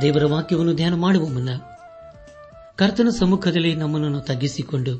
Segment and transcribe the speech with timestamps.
[0.00, 1.48] ದೇವರ ವಾಕ್ಯವನ್ನು ಧ್ಯಾನ ಮಾಡುವ ಮುನ್ನ
[2.76, 4.94] ಕರ್ತನ ಸಮ್ಮುಖದಲ್ಲಿ ನಮ್ಮನ್ನು ತಗ್ಗಿಸಿಕೊಂಡು,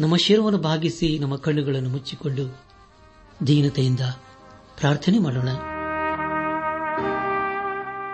[0.00, 2.44] ನಮ್ಮ ಶಿರವನ್ನು ಭಾಗಿಸಿ ನಮ್ಮ ಕಣ್ಣುಗಳನ್ನು ಮುಚ್ಚಿಕೊಂಡು
[3.46, 4.00] ದೀನತೆಯಿಂದ
[4.78, 5.48] ಪ್ರಾರ್ಥನೆ ಮಾಡೋಣ.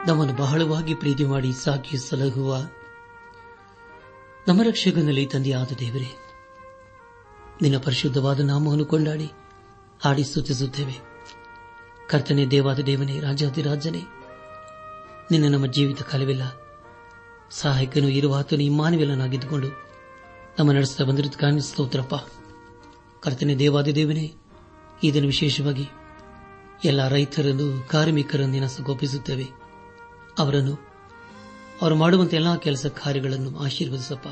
[0.08, 2.56] ನಮ್ಮನ್ನು ಬಹಳವಾಗಿ ಪ್ರೀತಿ ಮಾಡಿ ಸಾಕಿ ಸಲಹುವ
[4.48, 6.10] ನಮ್ಮ ರಕ್ಷಕನಲ್ಲಿ ತಂದೆಯಾದ ದೇವರೇ,
[7.62, 9.30] ನಿನ್ನ ಪರಿಶುದ್ಧವಾದ ನಾಮವನ್ನು ಕೊಂಡಾಡಿ,
[10.04, 10.96] ಹಾಡಿ ಸ್ತುತಿಸುತ್ತೇವೆ.
[12.10, 14.02] ಕರ್ತನೆ ದೇವಾದ ದೇವನೇ ರಾಜಾದಿರಾಜನೇ
[15.30, 16.42] ನಿನ್ನ ನಮ್ಮ ಜೀವಿತ ಕಾಲವಿಲ್ಲ
[17.50, 19.68] ಸಹಾಯಕನು ಇರುವ ಆತನು ಇಮ್ಮಾನವಿಲ್ಲನಾಗಿದ್ದುಕೊಂಡು
[20.58, 22.14] ನಮ್ಮ ನಡೆಸ್ತಾ ಬಂದಿರುತ್ತ ಕಾಣಿಸ್ತೋತ್ರಪ್ಪ
[23.20, 24.34] ಕರ್ತನೆ ದೇವಾದಿ ದೇವನೇ
[25.04, 25.88] ಇದನ್ನು ವಿಶೇಷವಾಗಿ
[26.84, 29.46] ಎಲ್ಲ ರೈತರನ್ನು ಕಾರ್ಮಿಕರನ್ನು ನೆನಸು ಸಗೋಪಿಸುತ್ತೇವೆ
[30.38, 30.78] ಅವರನ್ನು,
[31.82, 34.28] ಅವರು ಮಾಡುವಂತಹ ಎಲ್ಲಾ ಕೆಲಸ ಕಾರ್ಯಗಳನ್ನು ಆಶೀರ್ವದಿಸಪ್ಪ.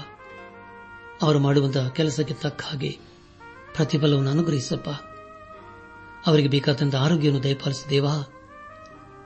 [1.22, 2.98] ಅವರು ಮಾಡುವಂತಹ ಕೆಲಸಕ್ಕೆ ತಕ್ಕ ಹಾಗೆ
[3.74, 4.88] ಪ್ರತಿಫಲವನ್ನು ಅನುಗ್ರಹಿಸಪ್ಪ.
[6.26, 8.41] ಅವರಿಗೆ ಬೇಕಾದಂತಹ ಆರೋಗ್ಯವನ್ನು ದಯಪಾಲಿಸಿ ದೇವಾ.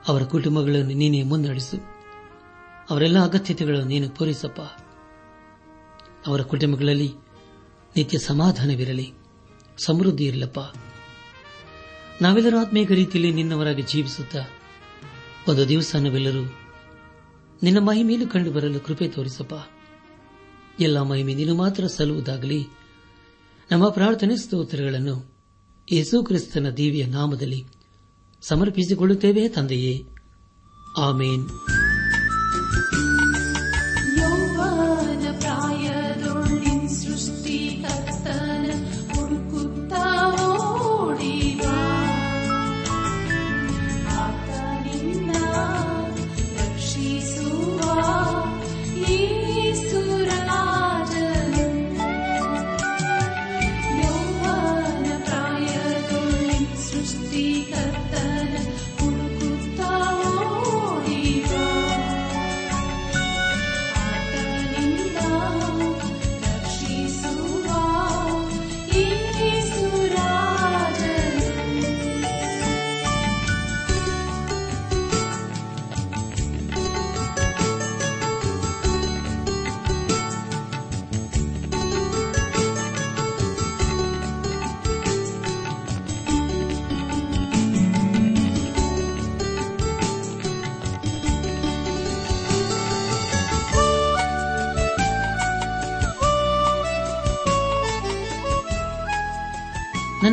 [0.07, 1.77] ಅವರ ಕುಟುಂಬಗಳನ್ನು ನೀನೇ ಮುನ್ನಡೆಸು.
[2.89, 4.61] ಅವರೆಲ್ಲ ಅಗತ್ಯತೆಗಳನ್ನು ನೀನು ಪೂರೈಸಪ್ಪ.
[6.27, 7.13] ಅವರ ಕುಟುಂಬಗಳಲ್ಲಿ
[7.95, 9.13] ನಿತ್ಯ ಸಮಾಧಾನವಿರಲಿ,
[9.85, 10.59] ಸಮೃದ್ಧಿ ಇರಲಪ್ಪ.
[12.21, 14.39] ನಾವೆಲ್ಲರೂ ಆತ್ಮೀಕ ರೀತಿಯಲ್ಲಿ ನಿನ್ನವರಾಗಿ ಜೀವಿಸುತ್ತಾ,
[15.47, 16.57] ಒಂದು ದಿವಸ ನಾವೆಲ್ಲರೂ
[17.63, 19.53] ನಿನ್ನ ಮಹಿಮೆಯನ್ನು ಕಂಡು ಬರಲು ಕೃಪೆ ತೋರಿಸಪ್ಪ.
[20.81, 22.67] ಎಲ್ಲ ಮಹಿಮೆ ನೀನು ಮಾತ್ರ ಸಲ್ಲುವುದಾಗಲಿ.
[23.71, 25.35] ನಮ್ಮ ಪ್ರಾರ್ಥನೆ ಸ್ತೋತ್ರಗಳನ್ನು
[25.91, 27.65] ಯೇಸು ಕ್ರಿಸ್ತನ ದೇವಿಯ ನಾಮದಲ್ಲಿ
[28.41, 30.05] ಸಮರ್ಪಿಸಿಕೊಳ್ಳುತ್ತೇವೆ ತಂದೆಯೇ.
[30.97, 31.49] ಆಮೇನ್.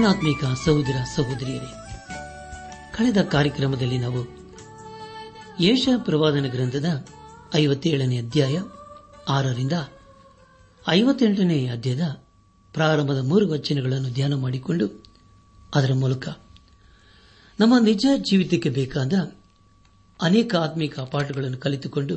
[0.04, 1.70] ಆತ್ಮೀಕ ಸಹೋದರ ಸಹೋದರಿಯರೇ,
[2.96, 4.20] ಕಳೆದ ಕಾರ್ಯಕ್ರಮದಲ್ಲಿ ನಾವು
[5.60, 7.06] ಯೇಷ ಪ್ರವಾದನ ಗ್ರಂಥದ
[7.54, 8.60] ಐವತ್ತೇಳನೇ ಅಧ್ಯಾಯ
[9.28, 9.72] ಆರರಿಂದ
[10.88, 12.24] ಐವತ್ತೆಂಟನೇ ಅಧ್ಯಾಯದ
[12.72, 15.04] ಪ್ರಾರಂಭದ ಮೂರು ವಚನಗಳನ್ನು ಧ್ಯಾನ ಮಾಡಿಕೊಂಡು
[15.74, 16.28] ಅದರ ಮೂಲಕ
[17.58, 19.12] ನಮ್ಮ ನಿಜ ಜೀವಿತಕ್ಕೆ ಬೇಕಾದ
[20.22, 22.16] ಅನೇಕ ಆತ್ಮಿಕ ಪಾಠಗಳನ್ನು ಕಲಿತುಕೊಂಡು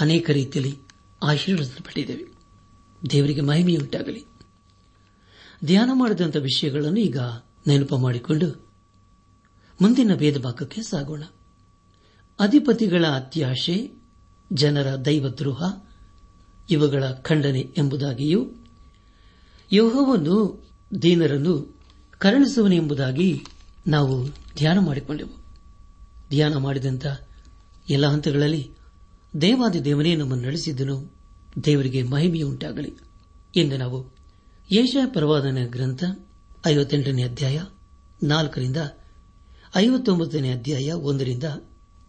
[0.00, 0.78] ಅನೇಕ ರೀತಿಯಲ್ಲಿ
[1.22, 2.26] ಆಶೀರ್ವದಿಸಲ್ಪಟ್ಟಿದ್ದೇವೆ
[3.10, 4.37] ದೇವರಿಗೆ ಮಹಿಮೆಯುಂಟಾಗಲಿ.
[5.64, 7.18] ಧ್ಯಾನ ಮಾಡಿದಂಥ ವಿಷಯಗಳನ್ನು ಈಗ
[7.66, 8.68] ನೆನಪು ಮಾಡಿಕೊಂಡು
[9.82, 11.22] ಮುಂದಿನ ಭೇದ ಭಾಗಕ್ಕೆ ಸಾಗೋಣ.
[12.40, 13.90] ಅಧಿಪತಿಗಳ ಅತ್ಯಾಶೆ,
[14.52, 15.86] ಜನರ ದೈವದ್ರೋಹ,
[16.70, 18.50] ಇವುಗಳ ಖಂಡನೆ ಎಂಬುದಾಗಿಯೂ
[19.72, 20.68] ಯೋಹವನ್ನು
[21.02, 21.80] ದೀನರನ್ನು
[22.18, 23.46] ಕರುಣಿಸುವನೆಂಬುದಾಗಿ
[23.86, 25.38] ನಾವು ಧ್ಯಾನ ಮಾಡಿಕೊಂಡೆವು.
[26.30, 27.06] ಧ್ಯಾನ ಮಾಡಿದಂಥ
[27.90, 28.70] ಎಲ್ಲ ಹಂತಗಳಲ್ಲಿ
[29.40, 31.12] ದೇವಾದಿ ದೇವನೇ ನಮ್ಮನ್ನು ನಡೆಸಿದ್ದನು
[31.64, 32.94] ದೇವರಿಗೆ ಮಹಿಮೆಯುಂಟಾಗಲಿ
[33.56, 34.17] ಎಂದು ನಾವು
[34.72, 36.04] ಯೇಷ ಪ್ರವಾದನ ಗ್ರಂಥ,
[36.66, 37.60] ಐವತ್ತೆಂಟನೇ ಅಧ್ಯಾಯ,
[38.22, 38.76] ನಾಲ್ಕರಿಂದ
[39.76, 41.44] ಐವತ್ತೊಂಬತ್ತನೇ ಅಧ್ಯಾಯ, ಒಂದರಿಂದ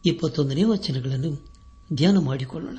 [0.05, 1.47] ಇಪ್ಪತ್ತೊಂದನೇ ವಚನಗಳನ್ನು
[1.93, 2.77] ಧ್ಯಾನ ಮಾಡಿಕೊಳ್ಳೋಣ.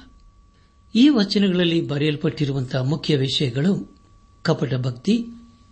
[0.94, 3.98] ಈ ವಚನಗಳಲ್ಲಿ ಬರೆಯಲ್ಪಟ್ಟಿರುವಂತಹ ಮುಖ್ಯ ವಿಷಯಗಳು
[4.42, 5.26] ಕಪಟ ಭಕ್ತಿ,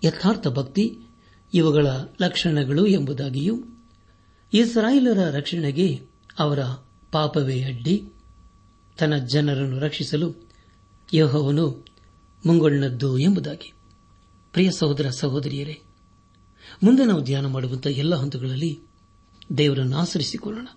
[0.05, 0.99] ಯಥಾರ್ಥ ಭಕ್ತಿ,
[1.55, 1.87] ಇವುಗಳ
[2.23, 3.59] ಲಕ್ಷಣಗಳು ಎಂಬುದಾಗಿಯೂ,
[4.53, 6.01] ಇಸ್ರಾಯೇಲರ ರಕ್ಷಣೆಗೆ
[6.39, 6.59] ಅವರ
[7.13, 8.09] ಪಾಪವೇ ಅಡ್ಡಿ,
[8.99, 10.35] ತನ್ನ ಜನರನ್ನು ರಕ್ಷಿಸಲು
[11.15, 11.87] ಯಹೋವನು
[12.47, 13.73] ಮುಂಗೊಳ್ಳದ್ದು ಎಂಬುದಾಗಿ.
[14.59, 15.81] ಪ್ರಿಯ ಸಹೋದರ ಸಹೋದರಿಯರೇ,
[16.83, 18.81] ಮುಂದೆ ನಾವು ಧ್ಯಾನ ಮಾಡುವಂತಹ ಎಲ್ಲ ಹಂತಗಳಲ್ಲಿ
[19.59, 20.69] ದೇವರನ್ನು ಆಚರಿಸಿಕೊಳ್ಳೋಣ.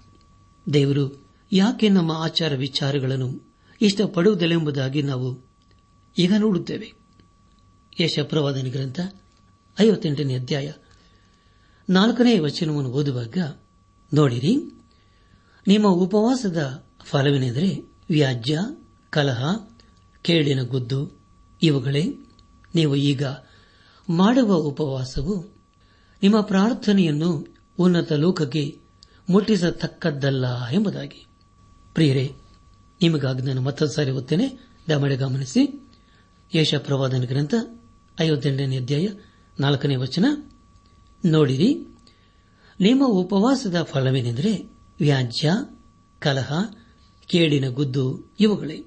[0.74, 5.46] ದೇವರು ಯಾಕೆ ನಮ್ಮ ಆಚಾರ ವಿಚಾರಗಳನ್ನು ಇಷ್ಟಪಡುವುದಿಲ್ಲ ಎಂಬುದಾಗಿ ನಾವು
[6.18, 6.94] ಈಗ ನೋಡುತ್ತೇವೆ.
[8.00, 9.00] ಯಶಪ್ರವಾದನ ಗ್ರಂಥ
[9.82, 10.72] ಐವತ್ತೆಂಟನೇ ಅಧ್ಯಾಯ
[11.90, 13.38] ನಾಲ್ಕನೇ ವಚನವನ್ನು ಓದುವಾಗ
[14.14, 14.56] ನೋಡಿರಿ,
[15.68, 17.78] ನಿಮ್ಮ ಉಪವಾಸದ ಫಲವೇನೆಂದರೆ
[18.10, 18.60] ವ್ಯಾಜ್ಯ,
[19.10, 19.44] ಕಲಹ,
[20.22, 21.20] ಕೇಳಿನ ಗುದ್ದು,
[21.64, 22.06] ಇವುಗಳೇ.
[22.76, 23.24] ನೀವು ಈಗ
[24.12, 25.62] ಮಾಡುವ ಉಪವಾಸವು
[26.24, 28.80] ನಿಮ್ಮ ಪ್ರಾರ್ಥನೆಯನ್ನು ಉನ್ನತ ಲೋಕಕ್ಕೆ
[29.30, 31.28] ಮುಟ್ಟಿಸತಕ್ಕದ್ದಲ್ಲ ಎಂಬುದಾಗಿ.
[31.94, 32.36] ಪ್ರಿಯರೇ,
[33.02, 35.90] ನಿಮಗಾಗಿ ನಾನು ಮತ್ತೊಂದು ಸಾರಿ ಓದ್ತೇನೆ ದಮಡೆ ಗಮನಿಸಿ.
[36.56, 37.54] ಯೇಷ ಪ್ರವಾದನ ಗ್ರಂಥ,
[38.22, 39.08] ಐವತ್ತೆಂಟನೇ ಅಧ್ಯಾಯ,
[39.60, 40.26] ನಾಲ್ಕನೇ ವಚನ.
[41.26, 41.88] ನೋಡಿರಿ,
[42.80, 45.52] ನಿಮ್ಮ ಉಪವಾಸದ ಫಲವೇನೆಂದರೆ ವ್ಯಾಜ್ಯ,
[46.20, 46.54] ಕಲಹ,
[47.26, 48.86] ಕೇಡಿನ ಗುದ್ದು ಇವುಗಳೇ.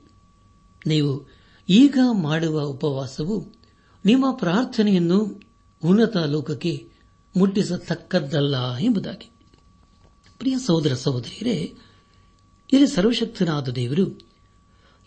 [0.87, 1.29] ನೀವು
[1.69, 3.64] ಈಗ ಮಾಡುವ ಉಪವಾಸವು
[4.05, 5.41] ನಿಮ್ಮ ಪ್ರಾರ್ಥನೆಯನ್ನು
[5.85, 6.89] ಉನ್ನತ ಲೋಕಕ್ಕೆ
[7.37, 9.31] ಮುಟ್ಟಿಸತಕ್ಕದ್ದಲ್ಲ ಎಂಬುದಾಗಿ.
[10.39, 11.75] ಪ್ರಿಯ ಸಹೋದರ ಸಹೋದರಿಯರೇ,
[12.73, 14.21] ಇಲ್ಲಿ ಸರ್ವಶಕ್ತನಾದ ದೇವರು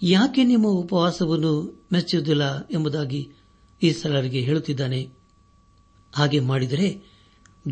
[0.02, 3.32] ಯಾಕೆ ನಿಮ್ಮ ಉಪವಾಸವನ್ನು ಮೆಚ್ಚುವುದಿಲ್ಲ ಎಂಬುದಾಗಿ
[3.84, 5.14] ಈ ಸಲರಿಗೆ ಹೇಳುತ್ತಿದ್ದಾನೆ.
[6.14, 7.04] ಹಾಗೆ ಮಾಡಿದರೆ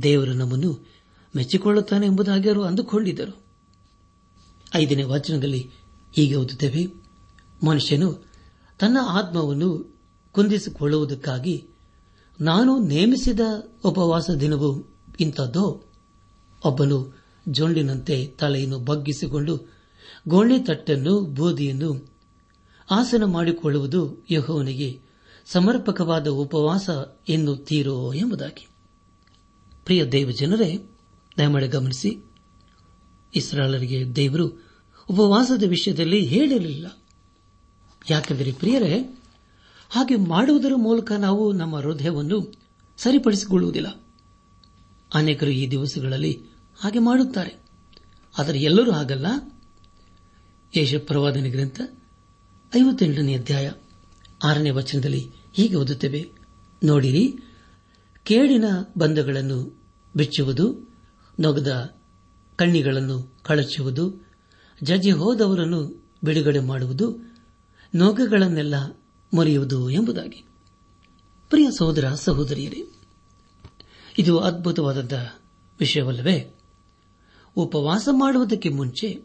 [0.03, 0.87] ದೇವರು ನಮ್ಮನ್ನು
[1.35, 3.45] ಮೆಚ್ಚಿಕೊಳ್ಳುತ್ತಾನೆ ಎಂಬುದಾಗಿ ಅವರು ಅಂದುಕೊಂಡಿದ್ದರು.
[4.75, 5.71] ಐದನೇ ವಾಚನದಲ್ಲಿ
[6.13, 6.87] ಹೀಗೆ ಓದುತ್ತೇವೆ,
[7.65, 8.13] ಮನುಷ್ಯನು
[8.79, 9.94] ತನ್ನ ಆತ್ಮವನ್ನು
[10.35, 11.67] ಕುಂದಿಸಿಕೊಳ್ಳುವುದಕ್ಕಾಗಿ
[12.41, 13.39] ನಾನು ನೇಮಿಸಿದ
[13.85, 14.85] ಉಪವಾಸ ದಿನವು
[15.19, 15.83] ಇಂಥದ್ದೋ,
[16.65, 19.73] ಒಬ್ಬನು ಜೊಂಡಿನಂತೆ ತಲೆಯನ್ನು ಬಗ್ಗಿಸಿಕೊಂಡು
[20.27, 22.13] ಗೋಣಿ ತಟ್ಟನ್ನು ಬೂದಿಯನ್ನು
[22.91, 25.01] ಆಸನ ಮಾಡಿಕೊಳ್ಳುವುದು ಯಹೋವನಿಗೆ
[25.45, 26.89] ಸಮರ್ಪಕವಾದ ಉಪವಾಸ
[27.29, 28.67] ಎನ್ನುತ್ತೀರೋ ಎಂಬುದಾಗಿ.
[29.85, 30.89] ಪ್ರಿಯ ದೇವಜನರೇ
[31.37, 32.23] ದಯಮಾಡಿ ಗಮನಿಸಿ
[33.35, 34.47] ಇಸ್ರಾಲರಿಗೆ ದೇವರು
[35.09, 36.97] ಉಪವಾಸದ ವಿಷಯದಲ್ಲಿ ಹೇಳಿರಲಿಲ್ಲ.
[38.09, 39.19] ಯಾಕೆಂದರೆ ಪ್ರಿಯರೇ
[39.89, 42.53] ಹಾಗೆ ಮಾಡುವುದರ ಮೂಲಕ ನಾವು ನಮ್ಮ ಹೃದಯವನ್ನು
[42.97, 44.03] ಸರಿಪಡಿಸಿಕೊಳ್ಳುವುದಿಲ್ಲ.
[45.13, 46.43] ಅನೇಕರು ಈ ದಿವಸಗಳಲ್ಲಿ
[46.79, 47.55] ಹಾಗೆ ಮಾಡುತ್ತಾರೆ.
[48.39, 49.25] ಆದರೆ ಎಲ್ಲರೂ ಹಾಗಲ್ಲ.
[50.77, 51.81] ಯಶಪ್ರವಾದನೆ ಪ್ರವಾದನೆ ಗ್ರಂಥ
[52.77, 53.71] ಐವತ್ತೆಂಟನೇ ಅಧ್ಯಾಯ
[54.43, 56.31] ಆರನೇ ವಚನದಲ್ಲಿ ಹೀಗೆ ಓದುತ್ತೇವೆ.
[56.83, 57.39] ನೋಡಿರಿ,
[58.23, 58.65] ಕೇಡಿನ
[58.97, 59.83] ಬಂಧಗಳನ್ನು
[60.15, 60.95] ಬಿಚ್ಚುವುದು,
[61.39, 61.95] ನೊಗದ
[62.55, 64.27] ಕಣ್ಣಿಗಳನ್ನು ಕಳಚುವುದು,
[64.83, 67.35] ಜಜ್ಜಿ ಹೋದವರನ್ನು ಬಿಡುಗಡೆ ಮಾಡುವುದು,
[67.95, 68.75] ನೊಗಗಳನ್ನೆಲ್ಲ
[69.35, 70.43] ಮುರಿಯುವುದು ಎಂಬುದಾಗಿ.
[71.49, 72.83] ಪ್ರಿಯ ಸಹೋದರ, ಸಹೋದರಿಯರೇ,
[74.17, 75.39] ಇದು ಅದ್ಭುತವಾದಂತಹ
[75.79, 76.55] ವಿಷಯವಲ್ಲವೇ?
[77.55, 79.19] ಉಪವಾಸ ಮಾಡುವುದಕ್ಕೆ ಮುಂಚೆ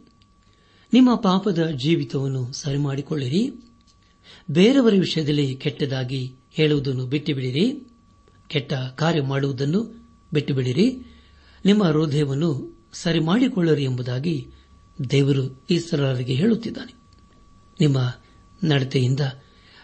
[0.93, 3.53] ನಿಮ್ಮ ಪಾಪದ ಜೀವಿತವನ್ನು ಸರಿಮಾಡಿಕೊಳ್ಳಿರಿ.
[4.51, 7.89] ಬೇರೆಯವರ ವಿಷಯದಲ್ಲಿ ಕೆಟ್ಟದಾಗಿ ಹೇಳುವುದನ್ನು ಬಿಟ್ಟುಬಿಡಿರಿ.
[8.49, 10.99] ಕೆಟ್ಟ ಕಾರ್ಯ ಮಾಡುವುದನ್ನು ಬಿಟ್ಟುಬಿಡಿರಿ.
[11.65, 14.49] ನಿಮ್ಮ ಹೃದಯವನ್ನು ಸರಿ ಮಾಡಿಕೊಳ್ಳಿರಿ ಎಂಬುದಾಗಿ
[15.11, 16.95] ದೇವರು ಈಶ್ವರರಿಗೆ ಹೇಳುತ್ತಿದ್ದಾನೆ.
[17.81, 17.99] ನಿಮ್ಮ
[18.65, 19.21] ನಡತೆಯಿಂದ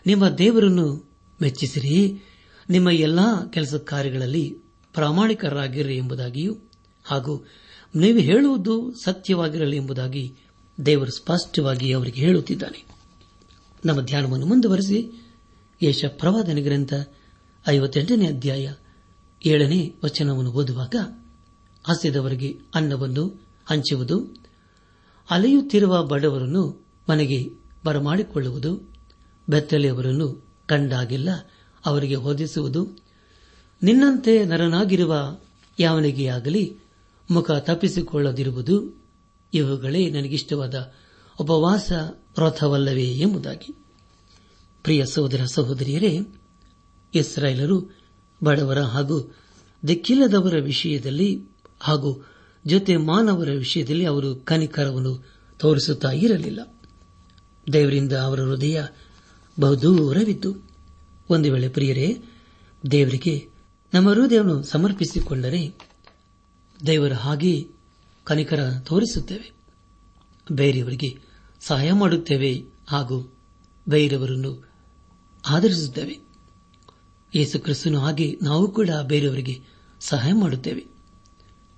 [0.06, 1.10] ನಿಮ್ಮ ದೇವರನ್ನು
[1.42, 2.22] ಮೆಚ್ಚಿಸಿರಿ.
[2.70, 4.58] ನಿಮ್ಮ ಎಲ್ಲಾ ಕೆಲಸ ಕಾರ್ಯಗಳಲ್ಲಿ
[4.94, 6.56] ಪ್ರಾಮಾಣಿಕರಾಗಿರಿ ಎಂಬುದಾಗಿಯೂ
[7.04, 7.46] ಹಾಗೂ
[7.96, 10.36] ನೀವು ಹೇಳುವುದು ಸತ್ಯವಾಗಿರಲಿ ಎಂಬುದಾಗಿ
[10.86, 12.84] ದೇವರು ಸ್ಪಷ್ಟವಾಗಿ ಅವರಿಗೆ ಹೇಳುತ್ತಿದ್ದಾನೆ.
[13.84, 15.28] ನಮ್ಮ ಧ್ಯಾನವನ್ನು ಮುಂದುವರೆಸಿ
[15.82, 16.94] ಯಶ ಪ್ರವಾದನೆ ಗ್ರಂಥ
[17.68, 18.72] ಐವತ್ತೆಂಟನೇ ಅಧ್ಯಾಯ
[19.46, 20.94] ಏಳನೇ ವಚನವನ್ನು ಓದುವಾಗ
[21.84, 24.36] ಹಸಿದವರಿಗೆ ಅನ್ನವನ್ನು, ಹಂಚುವುದು,
[25.30, 27.50] ಅಲೆಯುತ್ತಿರುವ ಬಡವರನ್ನು ಮನೆಗೆ
[27.84, 28.95] ಬರಮಾಡಿಕೊಳ್ಳುವುದು
[29.48, 31.28] ಬೆತ್ತಲೆಯವರನ್ನು ಕಂಡಾಗಿಲ್ಲ.
[31.86, 32.88] ಅವರಿಗೆ ಹೊದಿಸುವುದು,
[33.82, 35.38] ನಿನ್ನಂತೆ ನರನಾಗಿರುವ
[35.78, 36.78] ಯಾವನಿಗೆ ಆಗಲಿ
[37.30, 39.04] ಮುಖ ತಪ್ಪಿಸಿಕೊಳ್ಳದಿರುವುದು
[39.54, 40.92] ಇವುಗಳೇ ನನಗಿಷ್ಟವಾದ
[41.40, 41.92] ಉಪವಾಸ
[42.38, 43.74] ರಥವಲ್ಲವೇ ಎಂಬುದಾಗಿ.
[44.82, 46.18] ಪ್ರಿಯ ಸಹೋದರ ಸಹೋದರಿಯರೇ,
[47.14, 47.98] ಇಸ್ರಾಯೇಲರು
[48.44, 49.34] ಬಡವರ ಹಾಗೂ
[49.88, 51.44] ದಿಕ್ಕಿಲ್ಲದವರ ವಿಷಯದಲ್ಲಿ
[51.80, 52.26] ಹಾಗೂ
[52.66, 55.24] ಜೊತೆ ಮಾನವರ ವಿಷಯದಲ್ಲಿ ಅವರು ಕನಿಕರವನ್ನು
[55.58, 56.80] ತೋರಿಸುತ್ತಾ ಇರಲಿಲ್ಲ.
[57.72, 58.82] ದೇವರಿಂದ ಅವರ ಹೃದಯ
[59.60, 60.56] ಬಹುದೂರವಿದ್ದು.
[61.30, 62.24] ಒಂದು ವೇಳೆ ಪ್ರಿಯರೇ,
[62.90, 63.48] ದೇವರಿಗೆ
[63.94, 65.74] ನಮ್ಮ ಹೃದಯವನ್ನು ಸಮರ್ಪಿಸಿಕೊಂಡರೆ
[66.86, 67.68] ದೇವರ ಹಾಗೆ
[68.24, 69.52] ಕನಿಕರ ತೋರಿಸುತ್ತೇವೆ.
[70.52, 71.18] ಬೇರೆಯವರಿಗೆ
[71.60, 73.38] ಸಹಾಯ ಮಾಡುತ್ತೇವೆ ಹಾಗೂ
[73.88, 74.68] ಬೇರೆಯವರನ್ನು
[75.46, 76.20] ಆಧರಿಸುತ್ತೇವೆ
[77.34, 79.60] ಯೇಸು ಕ್ರಿಸ್ತನು ಹಾಗೆ ನಾವು ಕೂಡ ಬೇರೆಯವರಿಗೆ
[80.00, 80.80] ಸಹಾಯ ಮಾಡುತ್ತೇವೆ.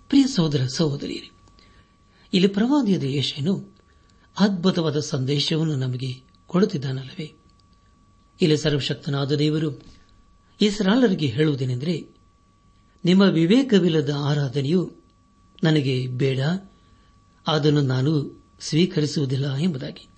[0.09, 1.31] ಪ್ರಿಯ ಸಹೋದರ ಸಹೋದರಿಯರೇ,
[2.33, 3.79] ಇಲ್ಲಿ ಪ್ರವಾದಿಯಾದ ಯಶನು
[4.39, 7.38] ಅದ್ಭುತವಾದ ಸಂದೇಶವನ್ನು ನಮಗೆ ಕೊಡುತ್ತಿದ್ದಾನಲ್ಲವೇ?
[8.41, 9.83] ಇಲ್ಲಿ ಸರ್ವಶಕ್ತನಾದ ದೇವರು
[10.61, 12.07] ಇಸ್ರಾಲರಿಗೆ ಹೇಳುವುದೇನೆಂದರೆ,
[13.05, 14.93] ನಿಮ್ಮ ವಿವೇಕವಿಲ್ಲದ ಆರಾಧನೆಯು
[15.65, 16.41] ನನಗೆ ಬೇಡ,
[17.47, 20.09] ಅದನ್ನು ನಾನು ಸ್ವೀಕರಿಸುವುದಿಲ್ಲ ಎಂಬುದಾಗಿ.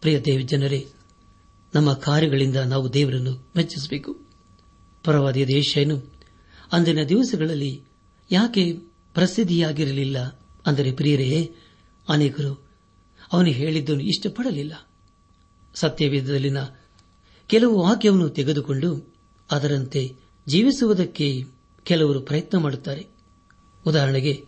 [0.00, 0.88] ಪ್ರಿಯ ದೇವಿ ಜನರೇ
[1.74, 4.26] ನಮ್ಮ ಕಾರ್ಯಗಳಿಂದ ನಾವು ದೇವರನ್ನು ಮೆಚ್ಚಿಸಬೇಕು.
[5.04, 6.14] ಪರವಾದಿಯ ದೇಶನು
[6.72, 7.84] ಅಂದಿನ ದಿವಸಗಳಲ್ಲಿ
[8.30, 8.72] ಯಾಕೆ
[9.14, 10.40] ಪ್ರಸಿದ್ಧಿಯಾಗಿರಲಿಲ್ಲ?
[10.66, 11.54] ಅಂದರೆ ಪ್ರಿಯರೇ,
[12.08, 12.68] ಅನೇಕರು
[13.32, 14.88] ಅವನು ಹೇಳಿದ್ದನ್ನು ಇಷ್ಟಪಡಲಿಲ್ಲ.
[15.74, 16.56] ಸತ್ಯವೇದದಲ್ಲಿನ
[17.52, 19.14] ಕೆಲವು ವಾಕ್ಯವನ್ನು ತೆಗೆದುಕೊಂಡು
[19.50, 20.16] ಅದರಂತೆ
[20.48, 21.44] ಜೀವಿಸುವುದಕ್ಕೆ
[21.82, 23.06] ಕೆಲವರು ಪ್ರಯತ್ನ ಮಾಡುತ್ತಾರೆ.
[23.86, 24.44] ಉದಾಹರಣೆಗೆ,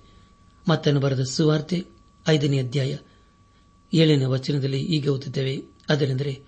[0.68, 1.84] ಮತ್ತನ್ನು ಬರೆದ ಸುವಾರ್ತೆ,
[2.28, 2.96] ಐದನೇ ಅಧ್ಯಾಯ,
[3.94, 5.62] ಏಳನೇ ವಚನದಲ್ಲಿ ಈಗ ಓದುತ್ತೇವೆ.
[5.88, 6.42] ಅದರೆಂದರೆ,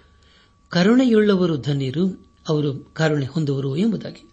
[0.68, 4.30] ಕರುಣೆಯುಳ್ಳವರು ಧನ್ಯರು, ಅವರು ಕರುಣೆ ಹೊಂದುವರು ಎಂಬುದಾಗಿ.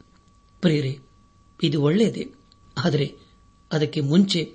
[0.61, 0.99] ಪ್ರಿಯರೇ,
[1.63, 2.31] ಇದು ಒಳ್ಳೆಯದೇ.
[2.77, 3.15] ಆದರೆ
[3.71, 4.53] ಅದಕ್ಕೆ ಮುಂಚೆ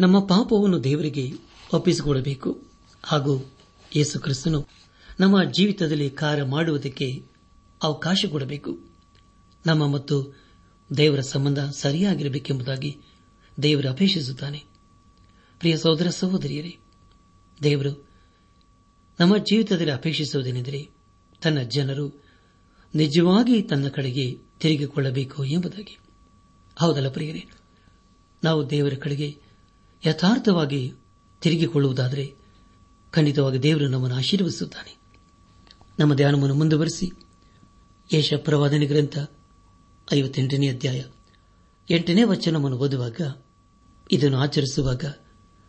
[0.00, 1.32] ನಮ್ಮ ಪಾಪವನ್ನು ದೇವರಿಗೆ
[1.72, 2.62] ಒಪ್ಪಿಸಿಕೊಡಬೇಕು.
[3.02, 3.50] ಹಾಗೂ
[3.96, 4.81] ಯೇಸು ಕ್ರಿಸ್ತನು
[5.22, 7.22] ನಮ್ಮ ಜೀವಿತದಲ್ಲಿ ಕಾರ್ಯ ಮಾಡುವುದಕ್ಕೆ
[7.82, 8.78] ಅವಕಾಶ ಕೊಡಬೇಕು.
[9.66, 10.36] ನಮ್ಮ ಮತ್ತು
[10.96, 12.98] ದೇವರ ಸಂಬಂಧ ಸರಿಯಾಗಿರಬೇಕೆಂಬುದಾಗಿ
[13.62, 14.64] ದೇವರು ಅಪೇಕ್ಷಿಸುತ್ತಾನೆ.
[15.58, 16.76] ಪ್ರಿಯ ಸಹೋದರ ಸಹೋದರಿಯರೇ,
[17.62, 18.08] ದೇವರು
[19.20, 20.90] ನಮ್ಮ ಜೀವಿತದಲ್ಲಿ ಅಪೇಕ್ಷಿಸುವುದೇನೆಂದರೆ
[21.42, 22.24] ತನ್ನ ಜನರು
[22.94, 25.98] ನಿಜವಾಗಿ ತನ್ನ ಕಡೆಗೆ ತಿರುಗಿಕೊಳ್ಳಬೇಕು ಎಂಬುದಾಗಿ.
[26.76, 27.44] ಹೌದಲ್ಲ ಪ್ರಿಯರೇ,
[28.44, 29.38] ನಾವು ದೇವರ ಕಡೆಗೆ
[30.06, 30.92] ಯಥಾರ್ಥವಾಗಿ
[31.40, 32.34] ತಿರುಗಿಕೊಳ್ಳುವುದಾದರೆ
[33.10, 35.01] ಖಂಡಿತವಾಗಿ ದೇವರು ನಮ್ಮನ್ನು ಆಶೀರ್ವದಿಸುತ್ತಾನೆ.
[35.98, 37.12] ನಮ್ಮ ಧ್ಯಾನವನ್ನು ಮುಂದುವರೆಸಿ
[38.12, 38.34] ಯೇಷ
[38.88, 39.18] ಗ್ರಂಥ
[40.14, 41.04] ಐವತ್ತೆಂಟನೇ ಅಧ್ಯಾಯ.
[41.90, 43.20] ಎಂಟನೇ ವಚನವನ್ನು ಓದುವಾಗ,
[44.10, 45.04] ಇದನ್ನು ಆಚರಿಸುವಾಗ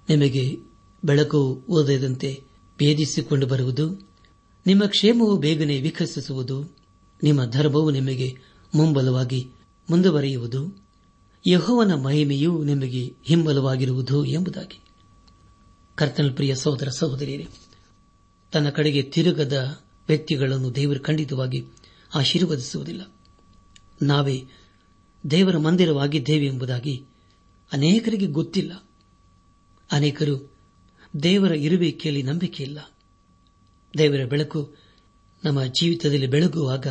[0.10, 0.58] ನಿಮಗೆ
[1.04, 2.44] ಬೆಳಕು ಓದದಂತೆ
[2.80, 4.10] ಭೇದಿಸಿಕೊಂಡು ಬರುವುದು,
[4.68, 6.78] ನಿಮ್ಮ ಕ್ಷೇಮವು ಬೇಗನೆ ವಿಕಸಿಸುವುದು,
[7.24, 8.38] ನಿಮ್ಮ ಧರ್ಮವು ನಿಮಗೆ
[8.76, 9.52] ಮುಂಬಲವಾಗಿ
[9.90, 10.88] ಮುಂದುವರಿಯುವುದು,
[11.48, 14.82] ಯಹೋವನ ಮಹಿಮೆಯು ನಿಮಗೆ ಹಿಂಬಲವಾಗಿರುವುದು ಎಂಬುದಾಗಿ.
[15.96, 17.48] ಕರ್ತನ ಪ್ರಿಯ ಸಹೋದರ ಸಹೋದರಿಯರೇ,
[18.52, 21.64] ತನ್ನ ಕಡೆಗೆ ತಿರುಗದ ವ್ಯಕ್ತಿಗಳನ್ನು ದೇವರು ಖಂಡಿತವಾಗಿ
[22.16, 23.02] ಆಶೀರ್ವದಿಸುವುದಿಲ್ಲ.
[24.02, 24.44] ನಾವೇ
[25.32, 27.06] ದೇವರ ಮಂದಿರವಾಗಿದ್ದೇವೆ ಎಂಬುದಾಗಿ
[27.74, 28.88] ಅನೇಕರಿಗೆ ಗೊತ್ತಿಲ್ಲ.
[29.92, 30.54] ಅನೇಕರು
[31.24, 32.92] ದೇವರ ಇರುವಿಕೆಯಲ್ಲಿ ನಂಬಿಕೆಯಿಲ್ಲ
[33.98, 34.76] ದೇವರ ಬೆಳಕು
[35.46, 36.88] ನಮ್ಮ ಜೀವಿತದಲ್ಲಿ ಬೆಳಗುವಾಗ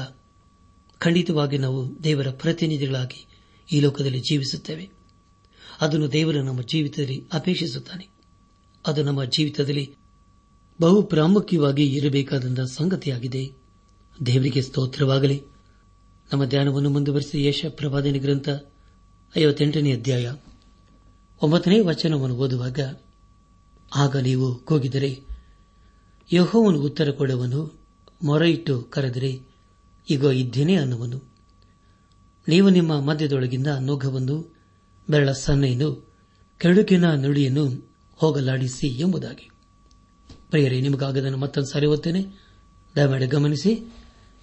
[0.99, 3.27] ಖಂಡಿತವಾಗಿ ನಾವು ದೇವರ ಪ್ರತಿನಿಧಿಗಳಾಗಿ
[3.73, 4.91] ಈ ಲೋಕದಲ್ಲಿ ಜೀವಿಸುತ್ತೇವೆ.
[5.81, 8.09] ಅದನ್ನು ದೇವರು ನಮ್ಮ ಜೀವಿತದಲ್ಲಿ ಅಪೇಕ್ಷಿಸುತ್ತಾನೆ.
[8.87, 9.95] ಅದು ನಮ್ಮ ಜೀವಿತದಲ್ಲಿ
[10.81, 13.53] ಬಹು ಪ್ರಾಮುಖ್ಯವಾಗಿ ಇರಬೇಕಾದ ಸಂಗತಿಯಾಗಿದೆ.
[14.27, 15.43] ದೇವರಿಗೆ ಸ್ತೋತ್ರವಾಗಲಿ.
[16.33, 18.49] ನಮ್ಮ ಧ್ಯಾನವನ್ನು ಮುಂದುವರೆಸಿ ಯಶ ಪ್ರವಾದನೆ ಗ್ರಂಥ
[19.39, 20.33] ಐವತ್ತೆಂಟನೇ ಅಧ್ಯಾಯ
[21.43, 22.79] ಒಂಬತ್ತನೇ ವಚನವನ್ನು ಓದುವಾಗ,
[23.95, 25.21] ಆಗ ನೀವು ಕೂಗಿದರೆ,
[26.33, 27.81] ಯಹೋವನು ಉತ್ತರ ಕೊಡುವನು,
[28.25, 29.41] ಮೊರೆಯಿಟ್ಟು ಕರೆದರೆ
[30.11, 31.33] ಈಗ ಇದ್ದೇನೆ ಅನ್ನುವನು.
[32.49, 34.55] ನೀವು ನಿಮ್ಮ ಮಧ್ಯದೊಳಗಿಂದ ನೋಘವನ್ನು
[35.11, 36.13] ಬೆರಳ ಸನ್ನೆಯನ್ನು,
[36.59, 39.52] ಕೆಡುಕಿನ ನುಡಿಯನ್ನು ಹೋಗಲಾಡಿಸಿ ಎಂಬುದಾಗಿ.
[40.53, 42.27] ಪ್ರಿಯರೇ ನಿಮಗಾಗದನ್ನು ಮತ್ತೊಂದು ಸಾರಿ ಓದ್ತೇನೆ.
[42.97, 43.93] ದಯಮಾಡಿ ಗಮನಿಸಿ.